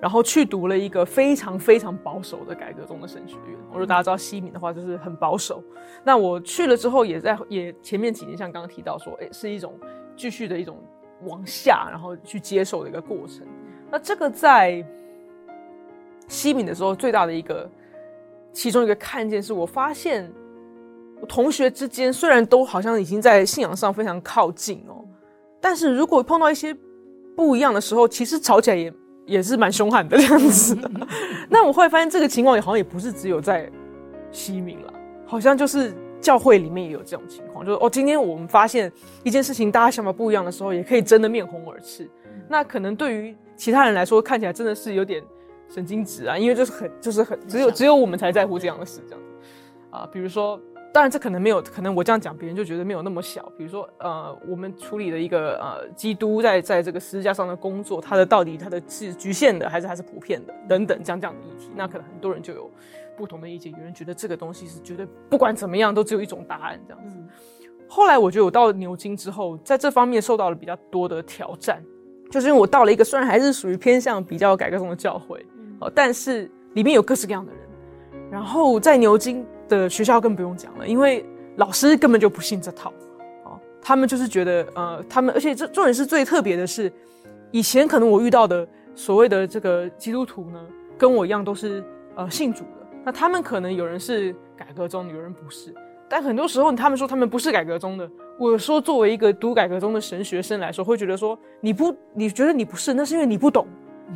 [0.00, 3.58] 然后去读了一个非常非常保守的改革宗的神学院。
[3.70, 5.62] 我说大家知道西敏的话，就是很保守。
[6.02, 9.78] 那我去了之后，也在也前面几年，像刚刚提到说，诶，是一种
[10.16, 10.78] 继续的一种
[11.24, 13.46] 往下，然后去接受的一个过程。
[13.90, 14.82] 那这个在
[16.28, 17.68] 西敏的时候，最大的一个
[18.52, 20.32] 其中一个看见，是我发现
[21.28, 25.04] 同学之间虽然都好像已经在信仰上非常靠近哦，
[25.60, 26.74] 但是如果碰到一些
[27.36, 28.90] 不一样的时候，其实吵起来也。
[29.30, 30.74] 也是蛮凶悍的这样子。
[30.74, 30.90] 的，
[31.48, 33.70] 那我后来发现这个情况也好像也不是只有在
[34.32, 34.92] 西敏了，
[35.24, 42.10] 好像就是教会里面也有这种情况，就是哦，今天我们发现一件事情，大家想法不一样的时候，也可以争得面红耳赤。
[42.48, 45.22] 那可能对于其他人来说，看起来真的是有点
[45.68, 49.30] 神经质啊，因为就是很就是很只有只有我们才在乎这样的事这样子。
[49.90, 50.60] 啊，比如说
[50.92, 53.50] 当然这可能没有，可能我这样讲别人就觉得没有那么小。
[53.56, 62.68] 比如说，呃，我们处理的一个呃，基督在在这个十字架上的工作，它的到底它的是局限的，还是还是普遍的，等等这样这样的议题，那可能很多人就有
[63.16, 63.72] 不同的意见。
[63.72, 67.16] 有人觉得这个东西是绝对不管怎么样都只有一种答案这样子。
[67.18, 67.28] 嗯、
[67.88, 71.80] 后来我觉得我到了牛津之后，在这方面受到了比较多的挑战，
[72.32, 75.38] 就是因为我到了一个虽然还是属于偏向比较改革中的教会，
[75.78, 77.60] 哦、呃，但是里面有各式各样的人。
[78.28, 81.24] 然后在牛津的学校更不用讲了，因为
[81.56, 82.92] 老师根本就不信这套，
[83.44, 86.92] 哦，他们就是觉得，呃，他们而且这重点是最特别的是，
[87.50, 90.60] 以前可能我遇到的所谓的这个基督徒呢，
[90.98, 91.82] 跟我一样都是
[92.16, 95.72] 呃信主的，那他们可能有人是改革宗的，有人不是，
[96.08, 103.66] 但很多时候他们说他们不是改革宗的，我说作为一个读改革宗的神学生来说，会觉得说你不你觉得你不是，那是因为你不懂。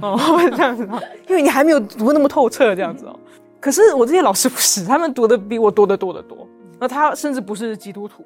[0.01, 0.19] 哦，
[0.57, 0.83] 这样子，
[1.29, 3.17] 因为你还没有读那么透彻，这样子哦。
[3.65, 6.47] 可是我这些老师不是，他们读的比我多得多得多。
[6.79, 8.23] 那他甚至不是基督徒，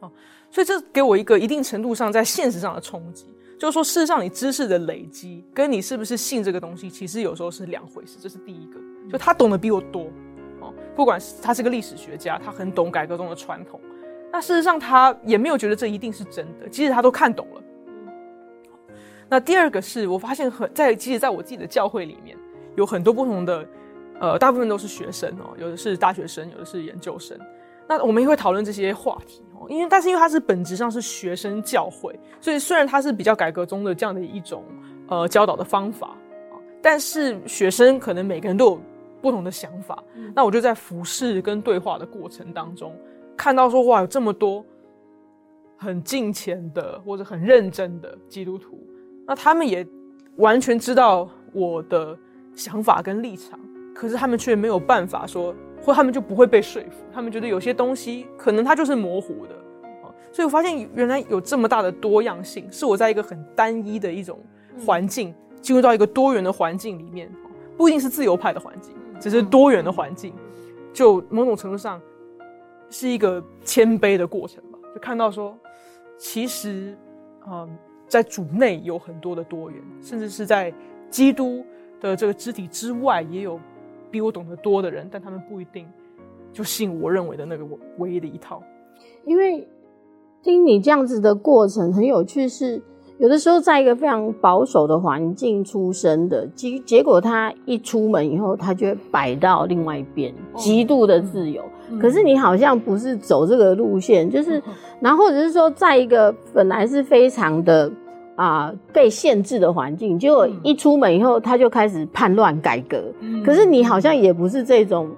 [0.00, 0.12] 哦，
[0.50, 3.24] 所以这给我一个一定程度上在现实上的冲击，
[3.58, 8.18] 就是说，事实上你知识的累积跟你是不是信这个东西，其实有时候是两回事。
[8.20, 8.78] 这是第一个，
[9.10, 10.08] 就他懂得比我多，
[10.60, 13.80] 哦，不管是他是个历史学家，他很懂改革中的传统，
[14.30, 17.62] 那事实上他也没有觉得这一定是真的，即使他都看懂了。
[19.30, 22.36] 那第二个是我发现很在，即使在我自己的教会里面，
[22.76, 23.66] 有很多不同的。
[24.24, 27.38] 呃，大部分都是学生哦，有的是大学生，有的是研究生。
[27.86, 34.64] 那我们也会讨论这些话题哦，因为但是因为它是本质上是学生教会，所以虽然它是比较改革中的这样的一种
[35.08, 38.80] 呃教导的方法啊，但是学生可能每个人都有
[39.20, 40.02] 不同的想法。
[40.14, 42.96] 嗯、那我就在服侍跟对话的过程当中，
[43.36, 44.64] 看到说哇，有这么多
[45.76, 48.82] 很敬虔的或者很认真的基督徒，
[49.26, 49.86] 那他们也
[50.36, 52.16] 完全知道我的
[52.54, 53.60] 想法跟立场。
[53.94, 57.04] 可是他们却没有办法说，或他们就不会被说服。
[57.12, 59.54] 他们觉得有些东西可能它就是模糊的，
[60.32, 64.38] 所以我发现原来有这么大的多样性，是我在一个很单一的一种
[64.84, 67.30] 环境进入到一个多元的环境里面，
[67.76, 70.34] 不一定是自由派的环境，只是多元的环境，
[70.92, 72.00] 就某种程度上
[72.90, 74.78] 是一个谦卑的过程吧。
[74.92, 75.56] 就看到说，
[76.18, 76.98] 其实，
[77.48, 77.68] 嗯，
[78.08, 80.74] 在主内有很多的多元，甚至是在
[81.08, 81.64] 基督
[82.00, 83.60] 的这个肢体之外也有。
[84.14, 85.84] 比我懂得多的人，但他们不一定
[86.52, 87.66] 就信我认为的那个
[87.98, 88.62] 唯一的一套。
[89.26, 89.66] 因为
[90.40, 92.80] 听你这样子的过程很有趣，是
[93.18, 101.60] 有的时候在一个非常保守的环境出生的，结结果他一出门以后，他就会摆到另外一边，极度的自由。
[101.62, 104.62] 哦、可是你好像不是走这个路线，就是，
[105.02, 107.90] 然后或者是说，在一个本来是非常的。
[108.36, 113.02] 啊、呃，被限制的环境，结果一出门以后，他就开始叛乱改革。
[113.20, 115.10] 嗯、可是你好像也不是这种，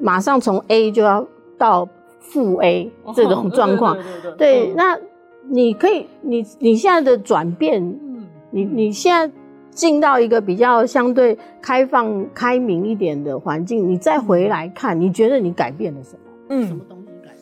[0.00, 3.94] 马上从 A 就要到负 A 这种状况。
[3.94, 4.98] 对，对，对，对，对，对，那
[5.48, 9.34] 你可以，你你现在的转变，嗯、你你现在
[9.70, 16.18] 进到一个比较相对开放、开明一点的环境，你再回来看，你觉得你改变了什么？
[16.50, 17.38] 嗯，什么东西改变？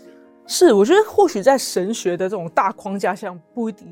[0.47, 3.89] 是，我觉得或许在神学的这种大框架下，不一定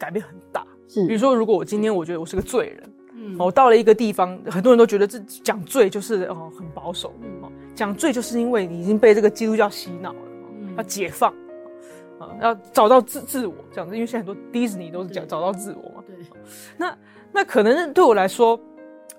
[0.00, 0.66] 改变很大。
[0.88, 7.10] 是，比如说，如果我今天我觉得我是个罪人，嗯，我到了一个地方，很多人都觉得这讲罪就是哦很保守，
[7.42, 10.18] 哦，讲罪就是因为你已经被这个基督教洗脑了，
[10.60, 11.32] 嗯，要解放，
[12.18, 16.16] 啊，要找到自自我这样子，因为现在很多迪士尼都是讲找到自我嘛，对，
[16.76, 16.98] 那
[17.30, 18.58] 那可能对我来说，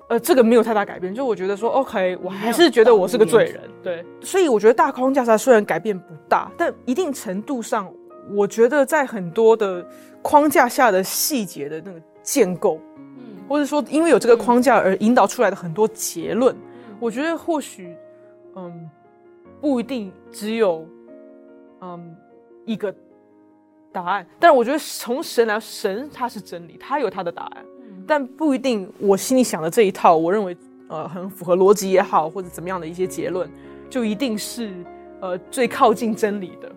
[0.10, 7.90] 呃，这个没有太大改变，就我觉得说，OK，我还是觉得我是个罪人，对，所以我觉得大框架上虽然改变不大，但一定程度上。
[8.34, 9.86] 我觉得在很多的
[10.22, 17.96] 框架下的细节的那个建构，嗯，或者说因为有这个框架而引导出来的很多结论，嗯，我觉得或许，
[18.56, 18.90] 嗯，
[19.60, 20.86] 不一定只有，
[21.82, 22.16] 嗯，
[22.66, 22.94] 一个
[23.92, 24.26] 答案。
[24.40, 30.56] 但是我觉得从神来，神他是真理，他有他的答案，嗯，但不一定我心里想的这一套，我认为
[30.88, 33.50] 呃很符合逻辑也好，或者怎么样的一些结论，
[33.90, 34.72] 就一定是
[35.20, 36.72] 呃最靠近真理的。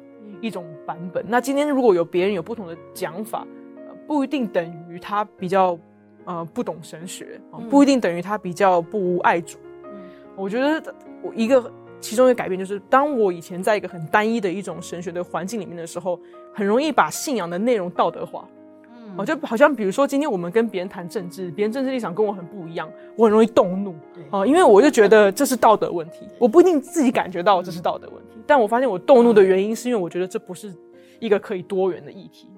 [0.44, 1.24] 一种版本。
[1.26, 3.46] 那今天如果有别人有不同的讲法，
[3.88, 5.78] 呃，不一定等于他比较
[6.26, 9.56] 呃不懂神学，不一定等于他比较不爱主。
[9.84, 10.02] 嗯，
[10.36, 16.20] 我觉得我一个其中一个改变就是，当我以前在一个很单一的一种神学的环境里面的时候，
[16.52, 18.46] 很容易把信仰的内容道德化。
[18.94, 23.94] 嗯，哦，就好像比如说今天我们跟别人谈政治，别人政治立场跟我很不一样，我很容易动怒。
[24.30, 28.23] 哦，因为我就觉得这是道德问题，我不一定自己感觉到这是道德问题。
[28.46, 30.74] 但我发现我动怒的原因，是因为我觉得这不是
[31.18, 32.48] 一个可以多元的议题，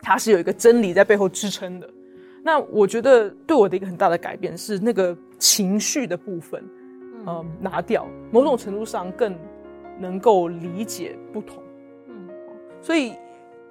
[0.00, 1.88] 它是有一个真理在背后支撑的。
[2.42, 6.64] 那我觉得对我的一个很大的改变是那个情绪的部分，
[7.26, 9.36] 嗯，拿掉，某种程度上更
[9.98, 11.62] 能够理解不同。
[12.08, 12.28] 嗯，
[12.80, 13.12] 所以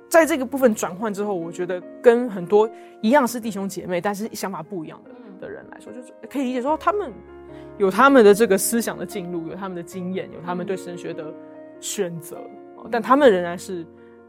[0.08, 2.70] 在这个部分转换之后，我觉得跟很多
[3.02, 7.12] 一样是弟兄姐妹，但是想法不一样的的人来说，就是可以理解说他们
[7.80, 11.34] 有他们的这个思想的进入，有他们的经验，有他们对神学的
[11.80, 12.38] 选择，
[12.92, 13.86] 但他们仍然是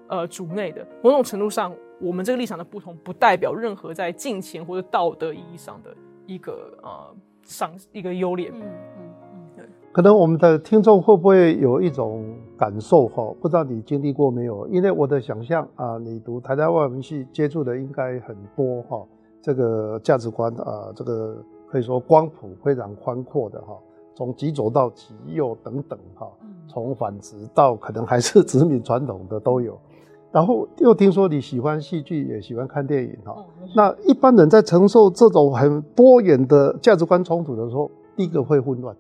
[0.08, 0.86] 呃主内的。
[1.02, 5.90] 某种程度上，我们这个立场的不同，不代表任何在金钱或者道德意义上的
[6.26, 8.50] 一个呃上一个优劣。
[8.54, 9.64] 嗯嗯嗯，对。
[9.92, 12.24] 可能我们的听众会不会有一种
[12.56, 13.34] 感受哈？
[13.42, 14.64] 不知道你经历过没有？
[14.68, 19.04] 因为我的想象啊，你读台大外文系接触的应该很多哈，
[19.42, 21.36] 这个价值观啊，这个
[21.70, 23.78] 可以说光谱非常宽阔的哈，
[24.14, 26.26] 从极左到极右等等哈，
[26.68, 29.78] 从反殖到可能还是殖民传统的都有。
[30.32, 33.36] 然后又听说你喜欢戏剧，也喜欢看电影哈。
[33.74, 38.96] 那一般人在承受这种很多元的价值观冲突的时候，第一个会混乱，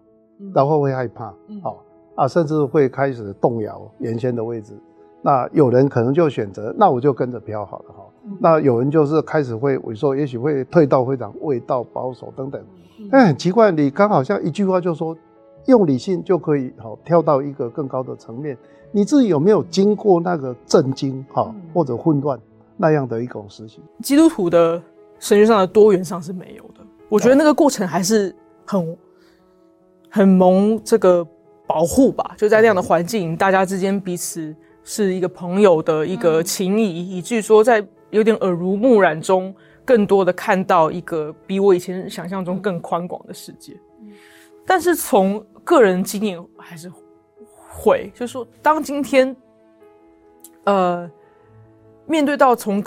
[0.52, 1.84] 然后会害怕，好
[2.16, 4.74] 啊，甚至会开始动摇原先的位置。
[5.22, 8.04] 那有人可能就选择，那我就跟着飘好了哈。
[8.38, 12.62] 那有人就是开始会萎缩，也许会退到会长味道保守等等。
[13.10, 15.16] 但很奇怪，你刚好像一句话就说，
[15.66, 18.56] 用理性就可以好跳到一个更高的层面。
[18.92, 22.38] 你自己有没有经过那个震惊哈，或者混乱
[22.76, 23.82] 那样的一种事情？
[24.02, 24.82] 基督徒的
[25.18, 26.84] 神学上的多元上是没有的。
[27.08, 28.34] 我觉得那个过程还是
[28.66, 28.98] 很
[30.10, 31.26] 很蒙这个
[31.66, 32.34] 保护吧。
[32.36, 34.54] 就在那样的环境，大家之间彼此
[34.84, 43.74] 是一个朋友的一个情谊，以至于说在有点耳濡目染中，更多的看到一个比我以前想象中更宽广的世界。
[44.66, 46.90] 但是从个人经验还是。
[47.72, 49.34] 会，就是说，当今天，
[50.64, 51.08] 呃，
[52.04, 52.84] 面对到从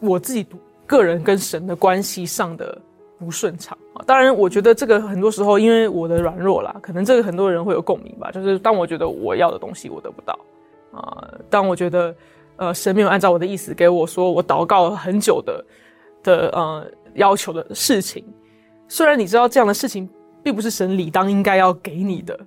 [0.00, 0.44] 我自己
[0.86, 2.76] 个人跟神的关系上的
[3.16, 8.30] 不顺畅啊，当然，我觉得这个很多时候因为我的软弱啦，可能这个很多人会有共鸣吧。
[8.32, 10.38] 就是当我觉得我要的东西我得不到
[10.92, 12.14] 啊，当我觉得
[12.56, 15.64] 呃神没有按照我的意思给我说我祷告了很久的
[16.22, 18.24] 的呃要求的事情，
[18.88, 20.08] 虽然你知道这样的事情
[20.42, 22.38] 并不是神理当应该要给你的，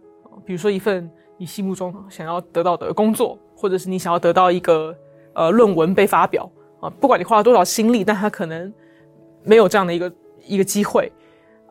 [0.45, 1.09] 比如说一份。
[1.39, 4.91] 你心目中想要得到的工作，或者是你想要得到一个
[5.33, 8.73] 呃论文被发表啊，不管你花了多少心力，但他可能
[9.43, 10.11] 没有这样的一个
[10.43, 11.11] 一个机会。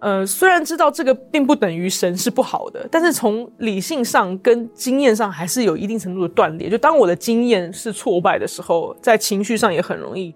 [0.00, 6.68] 呃，虽然知道这个并不等于神是不好的，但是从理性上跟经验上还是有一定程度的断裂。
[6.68, 10.34] 就当我的经验是挫败的时候，在情绪上也很容易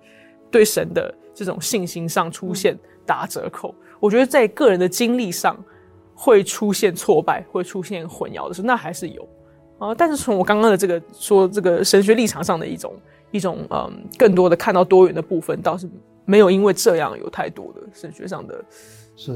[0.50, 3.74] 对神的这种信心上出现打折扣。
[3.98, 5.56] 我觉得在个人的经历上。
[6.22, 9.26] 会出现挫败，会出现混淆的时候，那还是有
[9.78, 9.94] 啊。
[9.94, 12.94] 但是从我刚刚的这个说这个神学立场上的一种
[13.30, 15.88] 一种嗯，更多的看到多元的部分，倒是
[16.26, 18.62] 没有因为这样有太多的神学上的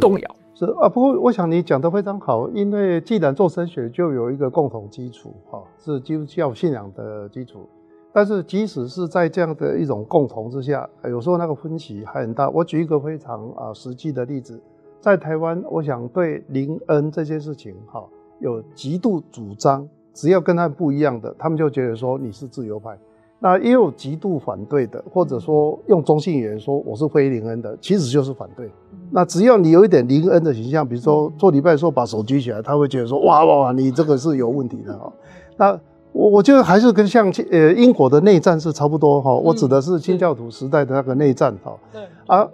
[0.00, 0.36] 动摇。
[0.54, 7.68] 是，是啊，不过我想你讲得非常好，因为既然做神学就有一个共同基础哈，是基督教信仰的基础。
[8.12, 12.48] 但是即使是在这样的一种共同之下，有时候那个分歧还很大。
[12.48, 14.60] 我举一个非常啊实际的例子。
[15.00, 18.02] 在台湾，我想对林恩这件事情，哈，
[18.38, 22.96] 有极度主张，只要跟他们不一样的，他们就觉得说你是自由派。
[23.44, 28.70] 那也有极度反对的，或者说用中性语言说我是非灵恩的，其实就是反对。
[29.10, 35.12] 那只要你有一点灵恩的形象，比如说做礼拜的时候把手举起来，他会觉得说哇哇哇，你这个是有问题的哈。
[35.58, 35.78] 那
[36.12, 41.76] 我我觉得还是跟像呃英国的内战是差不多哈，我指的是清教徒时代的那个内战哈。
[41.92, 42.48] 对啊。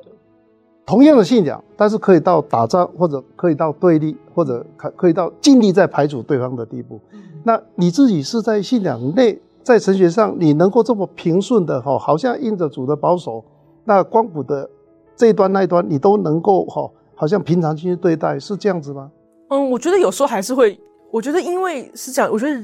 [0.87, 6.99] 同样的信仰，但是可以到打仗，或者可以到对立，或者可可以到尽力在排除对方的地步。
[7.45, 13.45] 那你自己是在信仰内，在神学上，你能够这么平顺的哈，好像因着主的保守，
[13.85, 14.69] 那光谱的
[15.15, 19.11] 这一端那一端，你都能够哈，好像平常心去对待，是这样子吗？
[19.51, 20.77] 嗯，我觉得有时候还是会，
[21.13, 22.61] 我觉得因为是这样，我觉得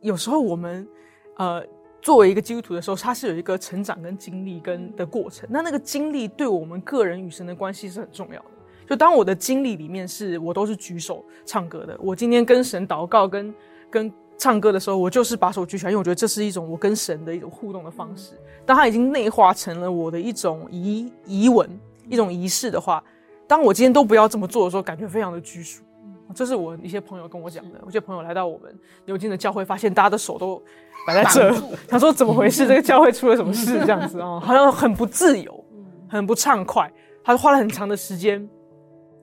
[0.00, 0.88] 有时候我们
[1.36, 1.62] 呃。
[2.00, 5.46] 作为一个基督徒的时候，他是有一个成长跟经历跟的过程。
[5.50, 8.46] 那那个经历对我们个人与神的关系是很重要的。
[8.88, 13.52] 就当我的经历里面是我都是举手唱歌的，我今天跟神祷告跟
[13.90, 18.32] 跟唱歌的时候，我就是把手举起来，因为我觉得这是一种我跟神的一种互动的方式。
[18.64, 21.68] 当它已经内化成了我的一种仪仪文，
[22.08, 23.02] 一种仪式的话，
[23.46, 25.82] 当我今天都不要这么做的时候，感觉非常的拘束。
[26.34, 27.80] 这是我一些朋友跟我讲的。
[27.82, 30.62] 我一些朋友来到我们牛津的教会，发现大家的手都。
[31.06, 31.54] 摆在这，
[31.88, 32.66] 他说怎么回事？
[32.66, 33.78] 这个教会出了什么事？
[33.80, 35.64] 这样子哦，好像很不自由，
[36.06, 36.92] 很不畅快。
[37.24, 38.46] 他花了很长的时间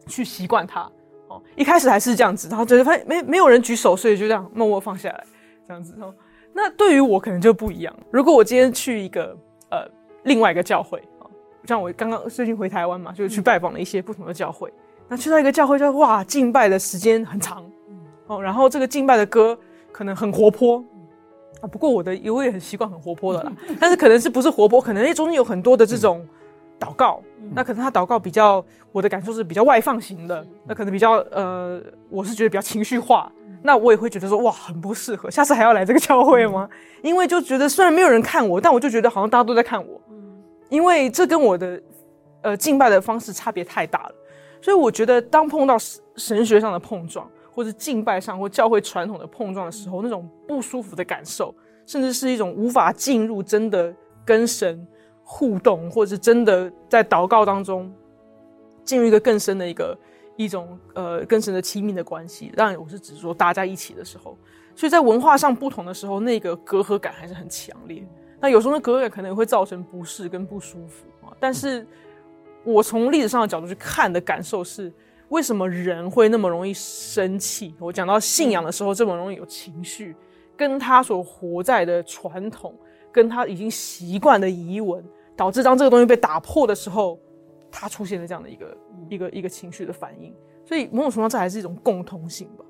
[0.08, 0.90] 去习惯它。
[1.36, 5.24] 哦，一开始还是这样子，然后觉得发现没没有人举手，所以就这样默默放下来，
[5.68, 6.14] 这样子哦。
[6.54, 7.96] 那对于我可能就不一样。
[8.12, 9.36] 如果我今天去一个
[9.72, 9.88] 呃
[10.24, 11.28] 另外一个教会啊，
[11.66, 14.72] 像我刚刚最近回台湾嘛，就去拜访了一些不同的教会。
[15.08, 17.64] 那去到一个教会，就哇敬拜的时间很长
[18.28, 19.58] 哦，然后这个敬拜的歌。
[19.92, 20.84] 可能很活泼
[21.62, 21.64] 啊。
[21.72, 26.28] 不过我的我也很习惯很活泼的啦， 但是可能是不是活泼，可能那中间有很多的这种
[26.80, 27.22] 祷告。
[27.54, 33.32] 那可能他祷告比较，我的感受是比较外放型的，那可能比较呃，我是觉得比较情绪化。
[33.62, 36.70] 那我也会觉得说哇，很不适合，下次还要来这个教会吗？
[37.02, 40.00] 因为就觉得虽然没有人看我，但我就觉得好像大家都在看我。
[40.70, 41.82] 因为这跟我的
[42.42, 44.16] 呃敬拜的方式差别太大了，
[44.62, 45.78] 所以我觉得当碰到
[46.16, 51.54] 神学上的碰撞，或者敬拜上或教会传统的碰撞的时候，那种不舒服的感受，
[51.86, 53.94] 甚至是一种无法进入真的
[54.26, 54.86] 跟神
[55.26, 57.94] 互动，或者是真的在祷告当中
[58.86, 59.98] 进入一个更深的一个。
[60.38, 64.38] 一种呃，跟神的亲密的关系，当然我是指说大家一起的时候，
[64.76, 68.06] 所以在文化上不同的时候，那个隔阂感还是很强烈。
[68.42, 71.32] 那有时候那隔阂感可能会造成不适跟不舒服啊。
[71.40, 71.88] 但是
[72.66, 74.92] 我从历史上的角度去看的感受是，
[75.30, 77.74] 为什么人会那么容易生气？
[77.80, 80.14] 我讲到信仰的时候这么容易有情绪，
[80.58, 82.76] 跟他所活在的传统，
[83.10, 85.02] 跟他已经习惯的仪文，
[85.36, 87.20] 导致当这个东西被打破的时候。
[87.78, 90.34] 他出现了这样的一个、嗯、一个一个情绪的反应，
[90.64, 92.64] 所以某种程度上这还是一种共通性吧。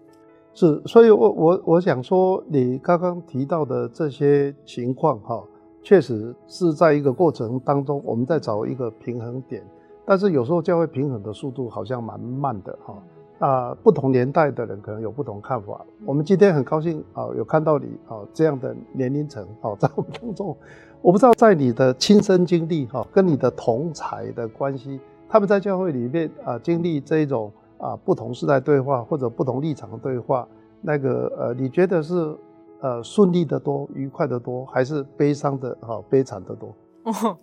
[0.55, 5.43] 是，所以我我我想说，你刚刚提到的这些情况哈，
[5.83, 9.63] 确实是在一个过程当中，我们在找一个平衡点。
[10.07, 13.03] 但是有时候教会平衡的速度好像蛮慢的哈。
[13.37, 15.85] 啊，不同年代的人可能有不同看法。
[16.03, 20.57] 我们今天很高兴啊，有看到你啊这样的年龄层啊，在我们当中。
[21.05, 24.99] 我不知道在你的亲身经历哈，跟你的同才的关系，
[25.29, 30.47] 他们在教会里面啊经历这一种啊不同时代对话或者不同立场的对话，
[30.81, 32.35] 那个呃，你觉得是
[32.81, 36.75] 呃顺利的多、愉快的多，还是悲伤的哈、悲惨的多？
[37.03, 37.37] 哦，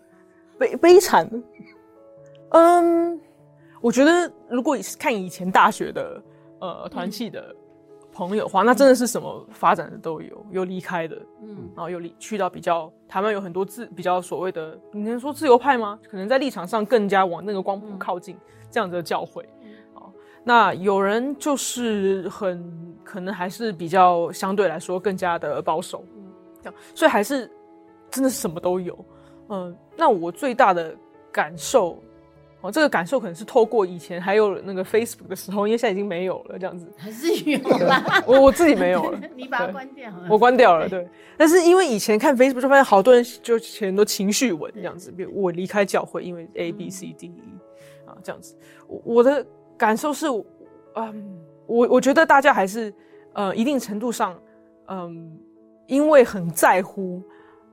[0.59, 1.31] 悲悲惨。
[2.49, 3.21] 嗯，
[3.81, 6.23] 我觉得如果看以前大学的
[6.59, 7.55] 呃团契的。
[8.13, 15.99] 嗯朋友的话，那真的是什么发展的都有，有离开的，嗯，然后有离去到比较台湾有很多自比较所谓的，你能说自由派吗？
[16.11, 18.37] 可能在立场上更加往那个光谱靠近
[18.71, 19.43] 这样子的教会，
[19.95, 20.13] 啊、嗯，
[20.45, 22.63] 那有人就是很
[23.03, 27.51] 可能还是比较相对来说更加的保守，嗯，这样，所以还是
[28.11, 29.05] 真的是什么都有，
[29.49, 30.95] 嗯，那我最大的
[31.33, 31.99] 感受。
[32.63, 38.03] 哦，这个感受可能是透过以前还有那个 Facebook 的时候，因为现在已经没有了，这样子还是有啦。
[38.25, 40.27] 我我自己没有了， 你把它关掉了。
[40.31, 41.09] 我关掉了，对。
[41.37, 47.43] 但是因为以前看 Facebook 就发现好多人就很多情绪文这样子，比如我离开教会，因为 A B C D E
[48.07, 48.57] 啊这样子。
[48.87, 49.45] 我我的
[49.77, 50.27] 感受是，
[50.95, 52.95] 嗯，我我觉得大家还是
[53.33, 54.39] 呃一定程度上，
[54.87, 55.37] 嗯，
[55.89, 57.21] 因为很在乎，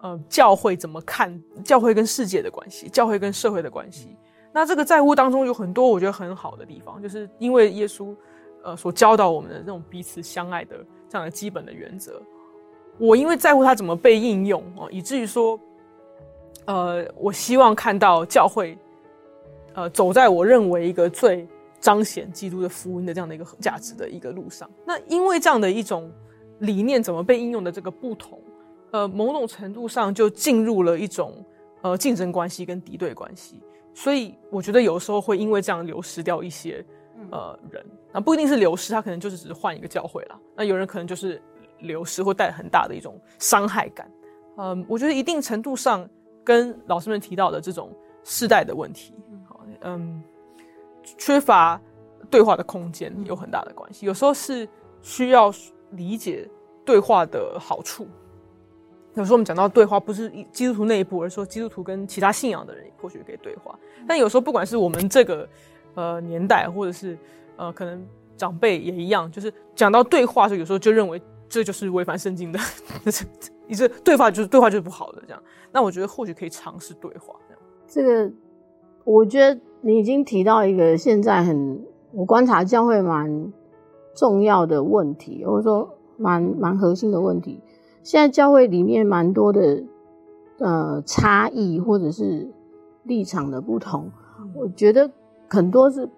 [0.01, 4.17] 呃，教会怎么看教会跟世界的关系，教会跟社会的关系。
[4.51, 8.15] 那这个在乎当中有很多我觉得很好的地方，就是因为耶稣，
[8.63, 10.77] 呃，所教导我们的这种彼此相爱的
[11.07, 12.21] 这样的基本的原则。
[12.97, 15.57] 我因为在乎它怎么被应用哦，以至于说，
[16.65, 18.77] 呃，我希望看到教会，
[19.73, 21.47] 呃，走在我认为一个最
[21.79, 24.69] 彰显基督的福音的这样的一个价值的一个路上。
[24.85, 26.11] 那因为这样的一种
[26.57, 28.41] 理念怎么被应用的这个不同，
[28.91, 31.33] 呃，某种程度上就进入了一种
[31.81, 33.61] 呃竞争关系跟敌对关系。
[33.93, 36.85] 所以我觉得有时候会因为这样流失掉一些
[37.31, 40.39] 呃人，那不一定是流失，他可能就是只是换一个教会了。
[40.55, 41.41] 那有人可能就是
[41.79, 44.09] 流失或带很大的一种伤害感。
[44.57, 46.07] 嗯，我觉得一定程度上
[46.43, 47.91] 跟老师们提到的这种
[48.23, 49.13] 世代的问题，
[49.81, 50.23] 嗯，
[51.17, 51.79] 缺乏
[52.29, 54.05] 对话的空间有很大的关系。
[54.05, 54.67] 有时候是
[55.01, 55.53] 需要
[55.91, 56.49] 理解
[56.85, 58.07] 对话的好处。
[59.21, 63.77] 有时候我们讲到对话，不是基督徒内部，而是说基督徒跟其他信仰的人或许可以对话。
[64.07, 65.47] 但有时候，不管是我们这个
[65.95, 67.17] 呃年代，或者是
[67.57, 68.01] 呃可能
[68.37, 72.59] 长辈也一样，就是讲到对话的时候，有时候就认为这就是违反圣经的，
[73.67, 75.43] 你这对话就是对话就是不好的这样。
[75.71, 77.61] 那我觉得或许可以尝试对话这样。
[77.87, 78.31] 这个
[79.03, 83.51] 我觉得你已经提到一个现在很我观察教会蛮
[84.15, 87.61] 重要的问题，或者说蛮蛮核心的问题。
[88.03, 89.83] 现在教会里面蛮多的
[90.59, 92.49] 呃差异，或者是
[93.03, 94.09] 立场的不同，
[94.55, 95.09] 我觉得
[95.47, 96.09] 很多是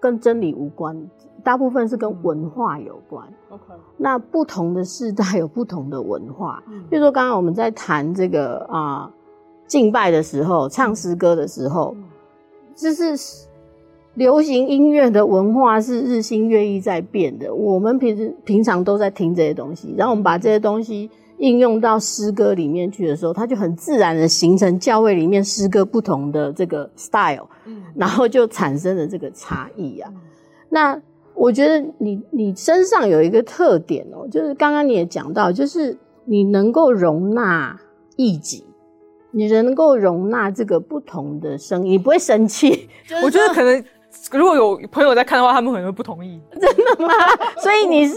[0.00, 1.08] 跟真理无关，
[1.42, 3.26] 大部分是跟文化有关。
[3.48, 3.62] OK，
[3.96, 9.12] 那不同的世代有不同的文化，比如说刚刚我们在谈这个啊、呃、
[9.66, 11.96] 敬拜的时候，唱诗歌的时候，
[12.74, 13.46] 就是。
[14.16, 30.10] 流行音乐的文化是日新月异在变的，我们平时平常都在听这些东西，然后我们把这些东西应用到诗歌里面去的时候，它就很自然的形成教会里面诗歌不同的这个 style，嗯，然后就产生了这个差异啊。
[30.70, 30.98] 那
[31.34, 35.94] 我觉得你你身上有一个特点哦，就是刚刚你也讲到，就是
[36.24, 37.78] 你能够容纳
[38.16, 38.64] 异己，
[39.30, 42.88] 你能够容纳这个不同的声音，你不会生气。
[43.22, 43.84] 我觉得可能
[44.32, 46.40] 如果有朋友在看的话，他们可能会不同意。
[46.52, 47.12] 真的吗？
[47.62, 48.16] 所以你是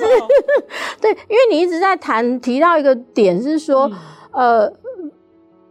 [1.02, 3.90] 对，因为你一直在谈提到一个点是说，
[4.32, 4.74] 嗯、呃。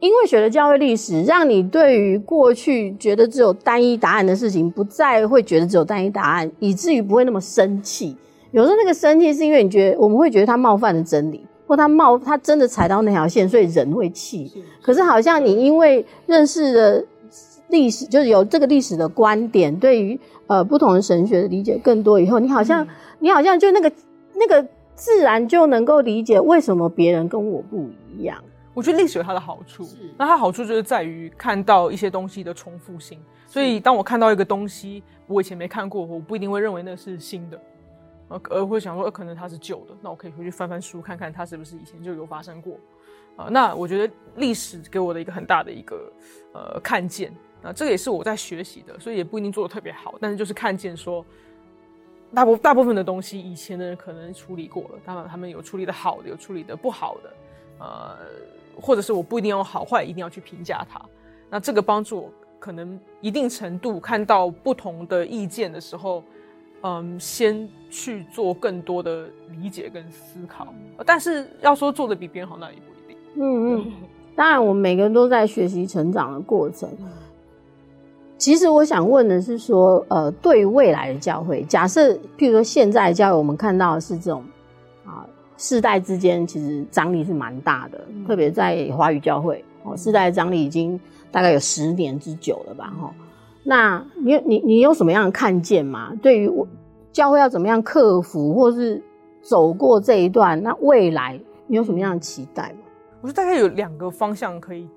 [0.01, 8.16] 因为学了教会历史，让你对于过去觉得只有单一答案的事情，不再会觉得只有单一答案，以至于不会那么生气。
[8.53, 14.62] 有时候那个生气是因为你觉得我们会觉得他冒犯了真理，或他冒他真的踩到那条线，所以人会气。
[14.81, 17.05] 可是好像你因为认识了
[17.69, 22.89] 历史，就是有这个历史的观点，对于呃不同的神学的理解更多以后，你好像、嗯、
[23.21, 23.93] 你好像就那个
[24.35, 28.43] 那个自然就能够理解为什么别人跟我不一样。
[28.75, 29.85] 我觉得历史有它的好处，
[30.16, 33.19] 那它好处就是在于看到一些东西的重复性。
[33.47, 37.61] 所以当我看到一个东西，我以前没看过，我不一定会认为那是新的，
[38.51, 39.95] 而会想说，可能它是旧的。
[40.01, 42.75] 那我可以回去翻翻书，看看它是不是以前就有发生过。
[43.37, 46.12] 啊，那我觉得历史给我的一个很大的一个
[46.53, 51.24] 呃看见，啊，这个也是我在学习的，所以也不一定做的特别好，但是就是看见说，
[52.34, 57.32] 大部大部分的东西以前的人可能处理过了，当然他们有处理的好的，有处理的不好的，
[57.78, 58.16] 呃。
[58.80, 61.02] 或者是我不一定要好坏，一定要去评价它。
[61.50, 66.22] 那这个帮助我可能一定程度看到不同的意见的时候，
[66.82, 70.72] 嗯，先去做更多的理解跟思考。
[71.04, 73.16] 但是要说做的比别人好，那也不一定。
[73.34, 73.92] 嗯嗯，
[74.36, 76.88] 当然我们每个人都在学习成长的过程。
[78.39, 84.43] 其实我想问的是说，呃，对于未来的教会，假设譬如说现在的教会，我们看到的是这种。
[85.05, 85.26] 啊
[85.61, 91.01] 世代之间其实张力是蛮大的，特别在华语教会哦，世代的张力已经
[91.32, 92.93] 大概有十年之久了吧？
[92.97, 93.12] 哈，
[93.64, 96.12] 那你你你有什么样的看见吗？
[96.22, 96.64] 对于我
[97.12, 99.03] 教会要怎么样克服，或是
[99.43, 101.36] 走过这一段，那未来
[101.66, 102.78] 你有什么样的期待吗？
[103.20, 104.89] 我觉得大概有两个方向可以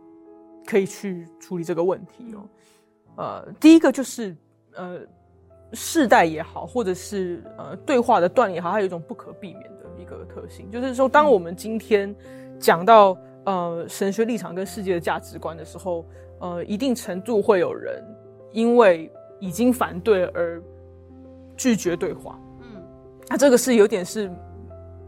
[0.63, 2.45] 可以去处理这个问题哦。
[3.17, 4.35] 呃，第一个就是
[4.75, 4.99] 呃，
[5.73, 9.81] 世代也好，或者是呃对话的断也好，它有一种不可避免的。
[9.99, 12.15] 一个特性就是说，当我们今天
[12.59, 16.03] 讲到呃神学立场跟世界的价值观的时候，
[16.39, 18.03] 呃，一定程度会有人
[18.51, 20.59] 因为已经反对而
[21.55, 22.39] 拒绝对话。
[22.61, 22.81] 嗯，
[23.29, 24.31] 那这个是有点是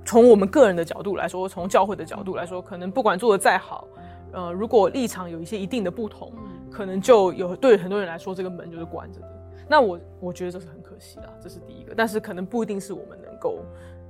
[0.06, 3.88] 从我们个人的角度来说，从教会的角度来说，可能不管做的再好，
[4.32, 6.32] 呃，如果立场有一些一定的不同，
[6.74, 9.30] 可能就有对很多人来说，这个门就是关着的。
[9.70, 13.60] 那我我觉得这是很可惜的，这是第一个，但是可能不一定是我们能够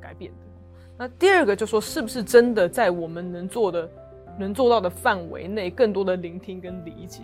[0.02, 0.38] 改变的。
[0.98, 3.90] 那第二个就说，是不是真的在我们能做的、
[4.40, 7.22] 能做到的范围内，更多的聆听跟理解？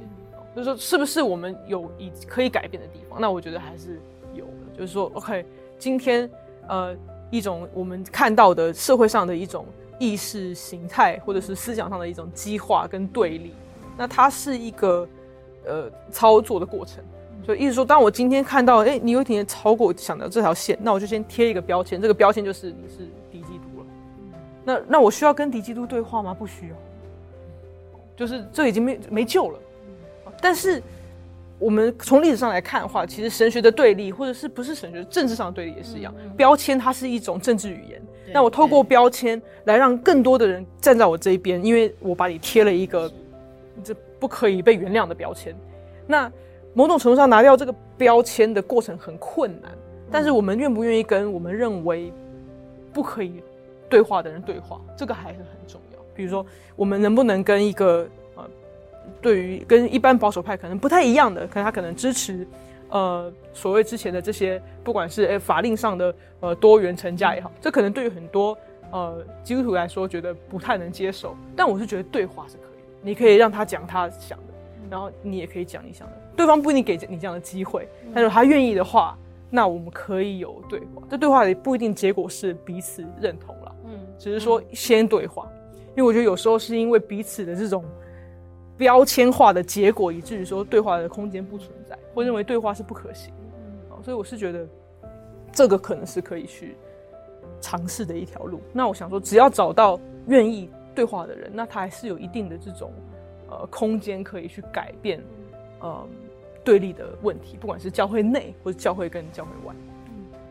[0.55, 3.21] 就是说，是不是我们有以可以改变的地方？
[3.21, 3.99] 那我觉得还是
[4.33, 4.77] 有的。
[4.77, 5.45] 就是说，OK，
[5.77, 6.29] 今天
[6.67, 6.95] 呃，
[7.29, 9.65] 一种我们看到的社会上的一种
[9.99, 13.53] 意识形态，或者是思想上的一种激化跟对立，
[13.97, 15.07] 那它是一个
[15.69, 17.03] 呃操作的过程。
[17.47, 23.85] 就意思说，当我今天看到，哎、欸，你有一点超过我想的这条线，那我就先贴一个标签，这个标签就是你是敌基督了。
[24.63, 26.31] 那那我需要跟敌基督对话吗？
[26.31, 26.75] 不需要，
[28.15, 29.59] 就是这已经没没救了。
[30.39, 30.83] 但是
[31.57, 36.13] 我们从历史上来看的话，其实神学的对立，或者是不是神学政治上的对立也是一样。
[36.37, 38.01] 标签它是一种政治语言，
[38.31, 43.11] 那我透过标签来让更多的人站在我这一边，因为我把你贴了一个
[43.83, 45.55] 这不可以被原谅的标签。
[46.05, 46.31] 那
[46.73, 49.71] 某种程度上拿掉这个标签的过程很困难，
[50.11, 52.13] 但是我们愿不愿意跟我们认为
[52.93, 53.41] 不可以
[53.89, 55.99] 对话的人对话，这个还是很重要。
[56.15, 56.45] 比如说，
[56.75, 58.43] 我们能不能跟一个呃，
[59.21, 62.47] 对于跟一般保守派可能不太一样的，可能他可能支持
[62.89, 68.57] 呃所谓之前的这些，不管是法令上的呃多元成家也好，这可能对于很多
[68.91, 71.35] 呃基督徒来说觉得不太能接受。
[71.55, 72.68] 但我是觉得对话是可，
[73.01, 74.53] 你可以让他讲他想的，
[74.89, 79.17] 然后你也可以讲你想的，对方不一定给你这样的机会，但是他愿意的话，
[79.49, 81.01] 那我们可以有对话。
[81.09, 83.75] 这对话也不一定结果是彼此认同了。
[83.85, 85.47] 嗯只是说先对话，
[85.95, 87.85] 因为我觉得有时候是因为彼此的这种
[88.77, 93.33] 标签化的结果，以至于说对话的空间不存在，或认为对话是不可行。
[94.01, 94.65] 所以我是觉得
[95.51, 96.75] 这个可能是可以去
[97.59, 98.61] 尝试的一条路。
[98.71, 100.69] 那我想说，只要找到愿意
[100.99, 102.91] 对话的人，那他还是有一定的这种
[103.49, 105.23] 呃空间可以去改变
[105.79, 106.05] 呃
[106.61, 109.73] 对立的问题，不管是教会内或者教会跟教会外。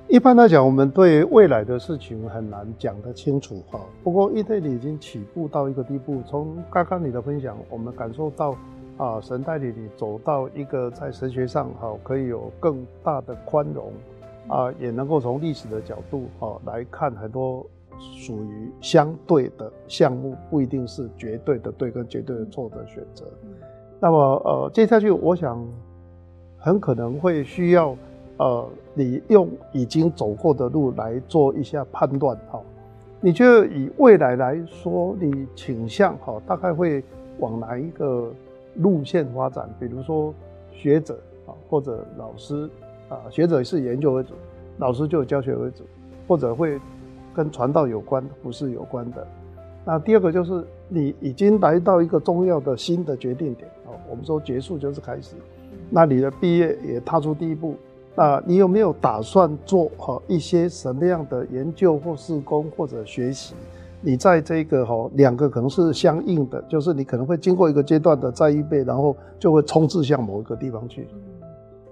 [0.09, 3.79] 一般来讲，我们对未来的事情很难讲得清楚哈。
[4.03, 8.57] 不过，一队你已经起步到一个地步，从刚刚你的分享，我们感受到
[8.97, 13.93] 啊，神带领你走到一个在神学上哈可以有更大的宽容，
[14.49, 17.67] 啊，也能够从历史的角度啊来看很多
[17.99, 23.25] 属于相对的项目，不一定是绝对的对跟绝对的错的选择。
[24.01, 25.67] 那么呃，接下去我想
[26.57, 27.97] 很可能会需要
[28.39, 32.61] 呃，你用已经走过的路来做一下判断哈。
[33.21, 37.03] 你觉得以未来来说，你倾向哈大概会
[37.39, 38.33] 往哪一个
[38.77, 39.69] 路线发展？
[39.81, 40.33] 比如说
[40.73, 42.69] 学者啊，或者老师。
[43.09, 44.35] 啊，学者是研究为主，
[44.77, 45.83] 老师就教学为主，
[46.29, 46.79] 或者会
[47.39, 49.25] 跟传道有关，不是有关的。
[49.85, 55.37] 那第二个就是你已经来到一个重要的新的决定点哦，我们说结束就是开始，
[55.89, 57.77] 那你的毕业也踏出第一步，
[58.17, 63.55] 那你有没有打算做好一些什么样的研究或施工或者学习？
[64.01, 71.07] 你在这个哈两个可能是相应的，就是你可能会经过一个阶段的再预备，然后就会冲刺向某一个地方去。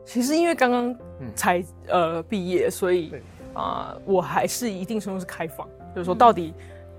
[0.05, 0.95] 其实因为刚刚
[1.35, 3.13] 才呃毕业，所以
[3.57, 6.53] 啊、呃，我还是一定程度是开放，就是说到底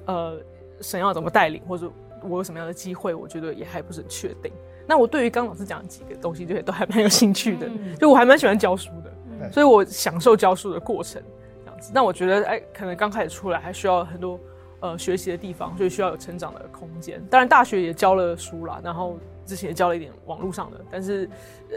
[0.06, 0.38] 呃
[0.82, 1.90] 神要怎么带领，或者
[2.24, 4.52] 我有什么样的机会，我觉得也还不是很确定。
[4.88, 11.22] 那我对于刚老师讲的几个东西，就都还蛮有兴趣的，就我还蛮喜欢教书的，所以我享受教书的过程
[11.64, 11.92] 这样子。
[11.94, 14.40] 那我觉得哎，可能刚开始出来还需要很多
[14.80, 17.24] 呃学习的地方，所以需要有成长的空间。
[17.30, 19.18] 当然大学也教了书啦，然后。
[19.48, 21.28] 之前也教了一点网络上的，但是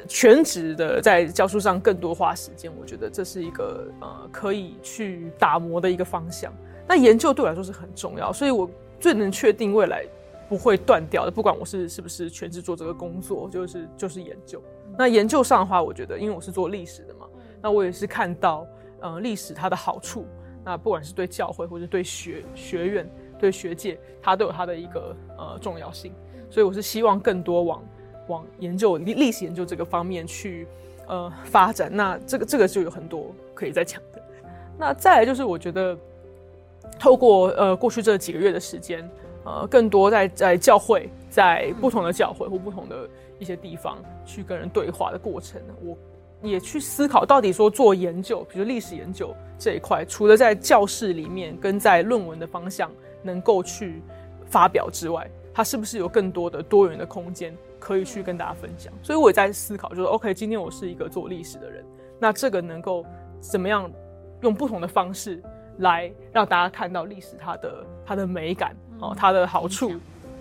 [0.08, 6.52] 全职的在教书上更多花时间，我觉得这是一个呃可以去打磨的一个方向。
[6.88, 8.68] 那研究对我来说是很重要，所以我
[8.98, 10.04] 最能确定未来
[10.48, 14.60] 不会断掉的，不管我是是不是全职做这个工作，就是就是研究。
[14.98, 17.26] 那研究上的话，我觉得因为我是做历史的嘛，
[17.62, 18.66] 那我也是看到
[19.00, 20.26] 呃历史它的好处，
[20.64, 23.08] 那不管是对教会或者对学学院、
[23.38, 26.12] 对学界，它都有它的一个呃重要性。
[26.50, 27.82] 所以我是希望更多往
[28.26, 30.66] 往研究历历史研究这个方面去
[31.06, 34.20] 呃发展，那这个这个就有很多可以再讲的。
[34.76, 35.96] 那再来就是我觉得
[36.98, 39.08] 透过呃过去这几个月的时间，
[39.44, 45.96] 呃更多在在教会，在不同的教会或不同的一些地方去跟人对话的过程，我
[46.42, 52.90] 也去思考到底说做研究，比如历史研究这一块，除了在教室里面跟在论文的方向
[53.22, 54.02] 能够去
[54.46, 55.30] 发表之外。
[55.60, 58.90] 它是不是有更多的多元的空间可以去跟大家分享？
[59.02, 61.84] 所以我也在思考，就是 OK，今天我是一个做历史的人，
[62.18, 63.04] 那这个能够
[63.40, 63.92] 怎么样
[64.40, 65.38] 用不同的方式
[65.80, 69.92] 来让大家看到历史它的它的美感哦，它的好处，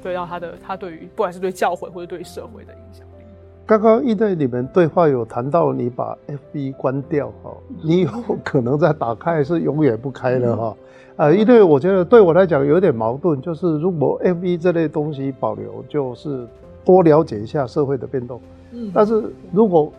[0.01, 3.25] 对，然后它的它对于不管是对教会或者对社会的影响力。
[3.65, 7.53] 刚刚一对你们对话有谈到你把 FB 关掉哈，
[7.83, 8.09] 你有
[8.41, 10.77] 可能再打开是永远不开了哈。
[11.19, 16.47] 呃，因为我觉得对我来讲有点矛盾，就是如果 MV 这类东西保留，就是
[16.85, 18.39] 多了解一下社会的变动。
[18.71, 19.91] 嗯，但是如果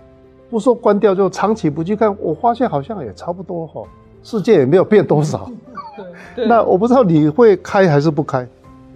[0.49, 3.83] 不说关掉，就长期不去看，我发现好像也差不多哈，
[4.23, 5.47] 世界也没有变多少。
[5.95, 6.07] 对，
[6.37, 6.47] 对。
[6.49, 8.49] 那我不知道你会开还是不开？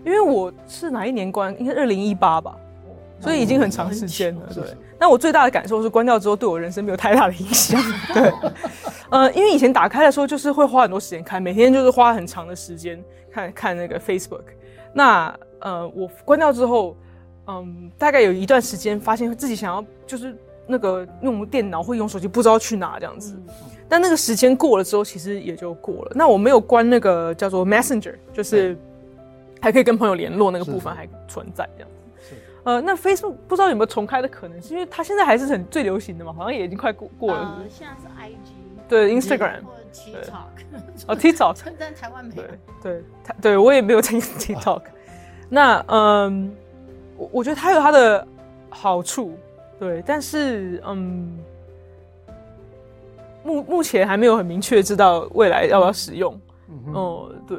[0.03, 1.55] 因为我是哪一年关？
[1.61, 2.57] 应该二零一八吧。
[3.21, 4.65] 所以已经很长时间了，对。
[5.05, 7.79] 那我最大的感受是关掉之后对我人生没有太大的影响，
[8.15, 8.33] 对。
[9.11, 14.45] 呃，因为以前打开的时候就是会花很多时间看，每天就是花很长的时间看看那个 Facebook。
[14.95, 16.97] 那呃，我关掉之后，
[17.49, 20.35] 嗯，大概有一段时间发现自己想要就是
[20.67, 23.39] 那个用电脑或用手机不知道去哪这样子。
[23.91, 26.13] 但那个时间过了之后，其实也就过了。
[26.15, 28.75] 那我没有关那个叫做 Messenger，就是
[29.61, 31.91] 还可以跟朋友联络那个部分还存在这样。
[32.65, 37.85] 呃，那 Facebook 不知道有没有重开的可能，性因为它现在还是很最流行的嘛，好像也已经快过过了是是？
[37.85, 42.51] 呃，现在是 IG，对，Instagram 或者 TikTok，哦，TikTok， 在台湾没有，对，
[42.83, 43.03] 对，
[43.41, 44.83] 对我也没有听 TikTok。
[45.51, 46.57] 那嗯，
[47.19, 48.27] 我我觉得它有它的
[48.71, 49.37] 好处，
[49.79, 51.39] 对，但是嗯，
[53.45, 56.33] 目目前还没有很明确知道未来要不要使用，
[56.95, 57.59] 哦、嗯，对。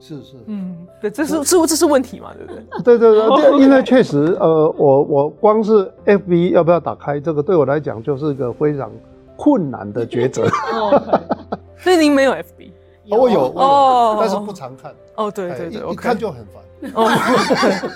[0.00, 2.98] 是是，嗯，对，这是是这是问题嘛，对不对？
[2.98, 8.90] 对对对，因为确实，呃，我我光是 FB 要不要打开，这个对我来讲就是一个非常
[9.36, 10.46] 困难的抉择。
[11.78, 12.70] 所以您没有 FB？
[13.10, 14.92] 我有哦，但是不常看。
[15.16, 16.92] 哦，对对对，一看就很烦。
[16.94, 17.08] 哦，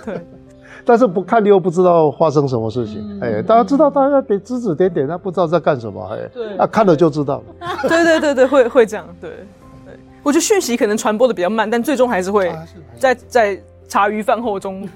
[0.04, 0.20] 对，
[0.84, 3.18] 但是不看又不知道发生什么事情。
[3.20, 6.02] 哎，大家知道大家得指指点点，他不知道在干什么。
[6.12, 7.44] 哎，对，那看了就知道了。
[7.88, 9.30] 对对对对，会会这样，对。
[10.22, 12.52] 我觉得讯息可能传播的比较慢，但最终还是会
[12.98, 14.88] 在在茶余饭后中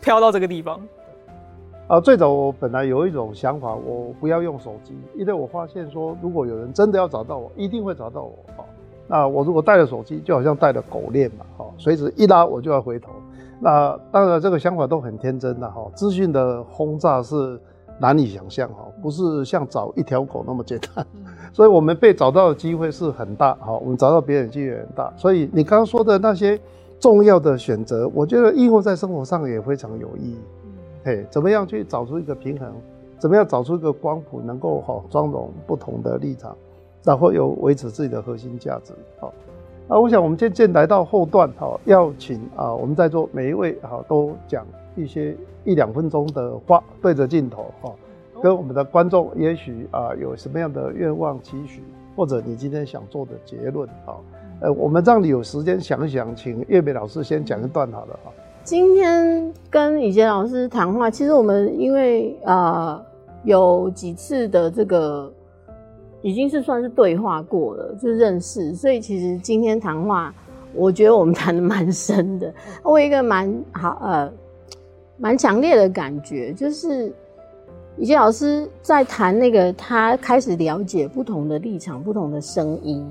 [0.00, 0.80] 飘到这个地方。
[1.86, 8.38] 啊，最早我本来有一种想法，我不要用手机，因为我发现说，如果有人真的要找到我，一定会找到我。
[8.56, 8.64] 哈，
[9.06, 13.10] 那我如果带了手机，就好像带了狗链嘛，哈，随时一拉我就要回头。
[13.60, 17.60] 那当然这个想法都很天真的哈，资讯的轰炸是
[17.98, 21.06] 难以想象哈，不是像找一条狗那么简单，
[21.54, 26.60] 所以我们被找到的机会是很大哈，我们找到别人机会很大，所以你刚刚说的那些
[27.00, 30.36] 重要的选择，我觉得应用在生活上也非常有意义。
[31.04, 32.68] 嘿，怎么样去找出一个平衡？
[33.18, 36.54] 怎么样找出一个光谱，能够哈装容不同的立场，
[37.04, 38.92] 然后又维持自己的核心价值？
[39.20, 39.32] 好，
[39.88, 45.34] 啊，我想我们渐渐来到后段哈，要请啊我们在座每一位哈都讲一些。
[45.66, 47.90] 一两分钟的话，对着镜头哈，
[48.44, 51.82] 跟我们的观众也许啊有什么样的愿望期许，
[52.14, 54.20] 或者你今天想做的结论啊，
[54.60, 58.30] 呃，我们让你有时间想一想，请月美老师先讲一段好了哈。
[58.62, 63.06] 今天跟以杰老师谈话，其实我们因为啊、呃、
[63.44, 65.32] 有几次的这个
[66.20, 70.34] 已经是算是对话过了，就认识，所以其实今天谈话，
[70.74, 72.52] 我觉得我们谈的蛮深的，
[72.84, 74.30] 我有一个蛮好呃。
[75.16, 77.14] 蛮强烈的感觉，就是
[77.96, 83.08] 以洁老师在谈那个他开始了解不同的立场、不同的声音，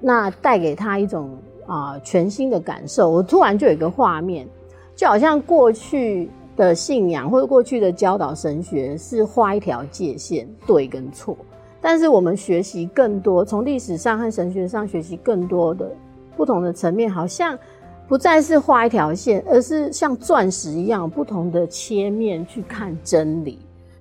[0.00, 1.36] 那带给他一种
[1.66, 3.10] 啊、全新的感受。
[3.10, 4.48] 我突然就有一个画面，
[4.96, 11.36] 就好像过去的信仰或者过去的教导神学是画一条界限，对跟错，
[11.80, 15.90] 但是我们学习更多，从历史上和神学上学习更多的
[16.36, 17.58] 不同的层面，好像。
[18.08, 23.58] 不再是画一条线，而是像钻石一样不同的切面去看真理。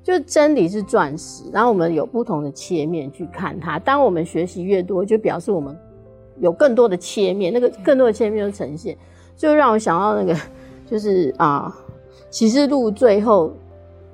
[0.07, 3.77] 就真理是钻石，然后我们有不同的切面去看它。
[3.77, 5.77] 当我们学习越多，就表示我们
[6.39, 8.97] 有更多的切面，那个更多的切面就呈现。
[9.35, 10.33] 就让我想到那个，
[10.89, 11.75] 就是啊，
[12.29, 13.51] 《启示录》最后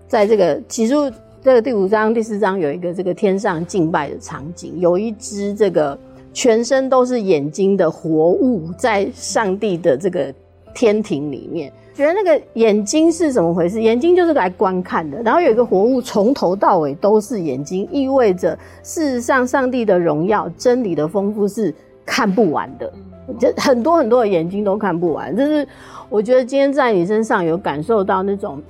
[0.08, 1.02] 在这个《启示录》
[1.44, 5.96] 这个第五章、第四章有一个这个天上敬拜的场景，有一只这个。
[6.36, 10.34] 全身都是眼睛的活物，在上帝的这个
[10.74, 13.82] 天庭里面，觉得那个眼睛是怎么回事？
[13.82, 15.22] 眼睛就是来观看的。
[15.22, 21.74] 然后有一个活物从头到尾都是眼睛，意味着事实上上帝的荣耀、真理的丰富是
[22.06, 22.92] 看不完的，
[23.40, 25.36] 这很多很多的眼睛都看不完。
[25.36, 25.68] 就是
[26.10, 28.62] 我觉得今天在你身上有感受到那种。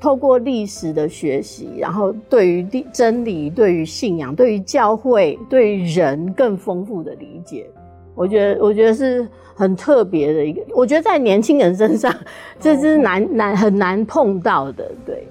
[0.00, 7.70] 透过历史的学习，然后对于真理、对于信仰、对于教会、对于人更丰富的理解，
[8.14, 10.62] 我觉得，我觉得是很特别的一个。
[10.74, 12.14] 我觉得在年轻人身上，
[12.60, 14.90] 这是难难很难碰到的。
[15.04, 15.26] 对。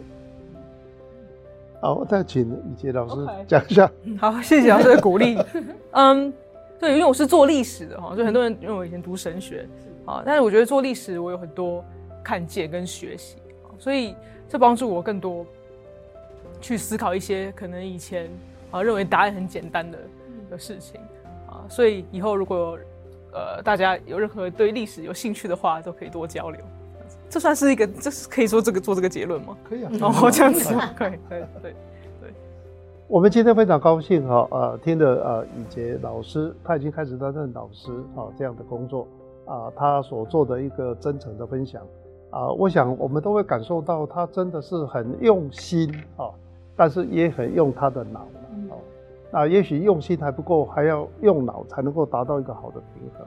[1.81, 3.15] 好，再请李杰老师
[3.47, 3.85] 讲一下。
[4.05, 4.19] Okay.
[4.19, 5.37] 好，谢谢老师的鼓励。
[5.91, 6.33] 嗯，
[6.79, 9.67] 对，因为我是做历史的哈，所以很多人因为我以前读神学
[10.05, 11.83] 啊，但是我觉得做历史我有很多
[12.23, 13.37] 看见跟学习，
[13.77, 14.15] 所以。
[14.51, 15.45] 这帮助我更多
[16.59, 18.29] 去思考一些可能以前
[18.69, 19.97] 啊认为答案很简单的
[20.49, 20.99] 的事情
[21.61, 22.77] 啊，所以以后如果
[23.33, 26.59] 呃大家有任何对历史有兴趣的话，都可以多交流。
[27.29, 29.57] 这算是一个，这是可以说这个做这个结论吗？
[29.63, 31.73] 可以啊，哦 这样子，可以，对对
[32.19, 32.33] 对。
[33.07, 39.07] 我们今天非常高兴哈，呃，听着呃以杰老师他已经开始担任老师啊这样的工作
[39.45, 41.81] 啊，他所做的一个真诚的分享。
[42.31, 46.31] 啊，我想我们都会感受到他真的是很用心啊，
[46.75, 48.50] 但是也很用他的脑啊。
[49.31, 53.25] 那也许用心还不够，还要用脑才能够达到一个好的平衡。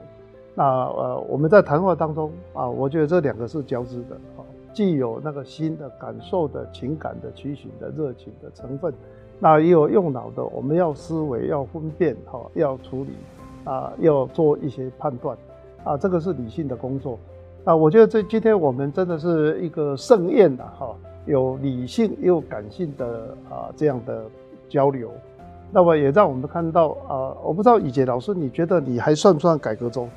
[0.53, 8.93] 那呃，我们在谈话当中啊，我觉得这两个是交织的啊，既有那个心的感受的情感的取寻的热情的成分，
[9.39, 13.09] 那也有用脑的，我们要思维要分辨哈，要处理
[13.65, 15.37] 啊，要做一些判断
[15.83, 17.19] 啊，这个是理性的工作。
[17.65, 20.95] 啊，我觉得这今天我们真的是一个盛宴呐，哈，
[21.25, 24.23] 有理性也有感性的啊这样的
[24.69, 25.11] 交流，
[25.75, 30.09] 那么也让我们看到啊，我不知道以杰老师，你觉得你还算不算改革中？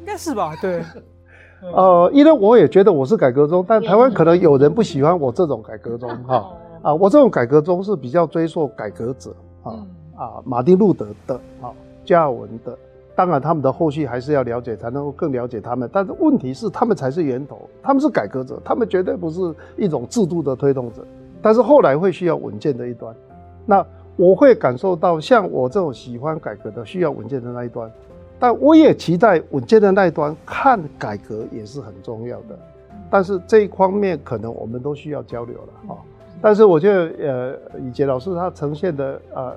[0.00, 0.82] 应该是吧，对。
[1.72, 6.50] 呃，因为我也觉得我是改革中，但台湾可能有人不喜欢我这种改革中，哈
[6.82, 9.30] 啊，我这种改革中是比较追溯改革者
[9.62, 9.72] 啊
[10.16, 11.70] 啊，马丁路德的啊，
[12.04, 12.76] 加尔文的。
[13.14, 15.88] 当然，他们的后续还是要了解，才能够更了解他们。
[15.92, 19.40] 但是问题是，他们才是源头，他们是改革者，他们绝对不是
[19.76, 21.06] 一种制度的推动者。
[21.40, 23.14] 但是后来会需要稳健的一端。
[23.64, 23.86] 那
[24.16, 27.90] 我会感受到，像我这种喜欢改革的，需要稳健的那一端。
[28.38, 32.58] 但我也期待稳健的那一端看改革也是很重要的。
[33.08, 35.98] 但是这一方面可能我们都需要交流了哈。
[36.40, 39.56] 但是我觉得，呃，以杰老师他呈现的，呃，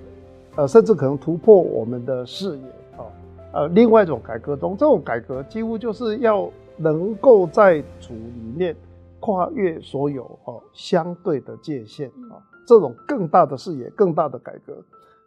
[0.55, 2.63] 呃，甚至可能突破我们的视野
[2.97, 3.03] 啊。
[3.51, 8.75] 呃，另外一种改革中，这种改革几乎就是要能够在组里面
[9.19, 12.39] 跨越所有哦相对的界限啊，
[12.69, 14.77] 这种更大的视野、更大的改革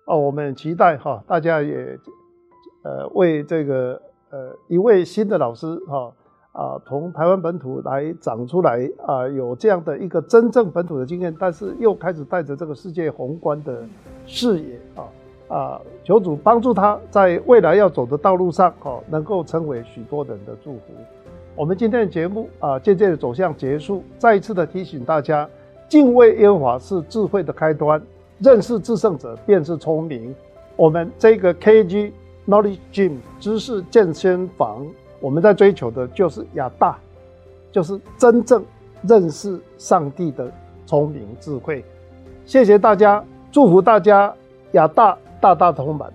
[0.05, 1.99] 哦，我们期待哈，大家也
[2.85, 6.13] 呃为这个呃一位新的老师哈
[6.53, 13.83] 啊，从台湾本土来长出来啊，有这样的一个真正本土的经验，但是又开始带着这个世界宏观的
[14.25, 15.03] 视野啊
[15.49, 20.93] 啊，求主帮助他在未来要走的道路上哦，能够成为许多人的祝福。
[21.57, 25.49] 我们今天的节目啊，渐渐的走向结束，再一次的提醒大家，
[25.93, 28.01] 敬畏耶和华是智慧的开端，
[28.39, 30.35] 认识至圣者便是聪明。
[30.75, 32.11] 我们这个 KG
[32.49, 34.87] Knowledge Gym 知识健身房，
[35.21, 36.97] 我们在追求的就是亚大，
[37.71, 38.65] 就是真正
[39.03, 40.51] 认识上帝的
[40.87, 41.85] 聪明智慧。
[42.47, 44.35] 谢谢大家，祝福大家
[44.71, 46.11] 亚大大大的充满。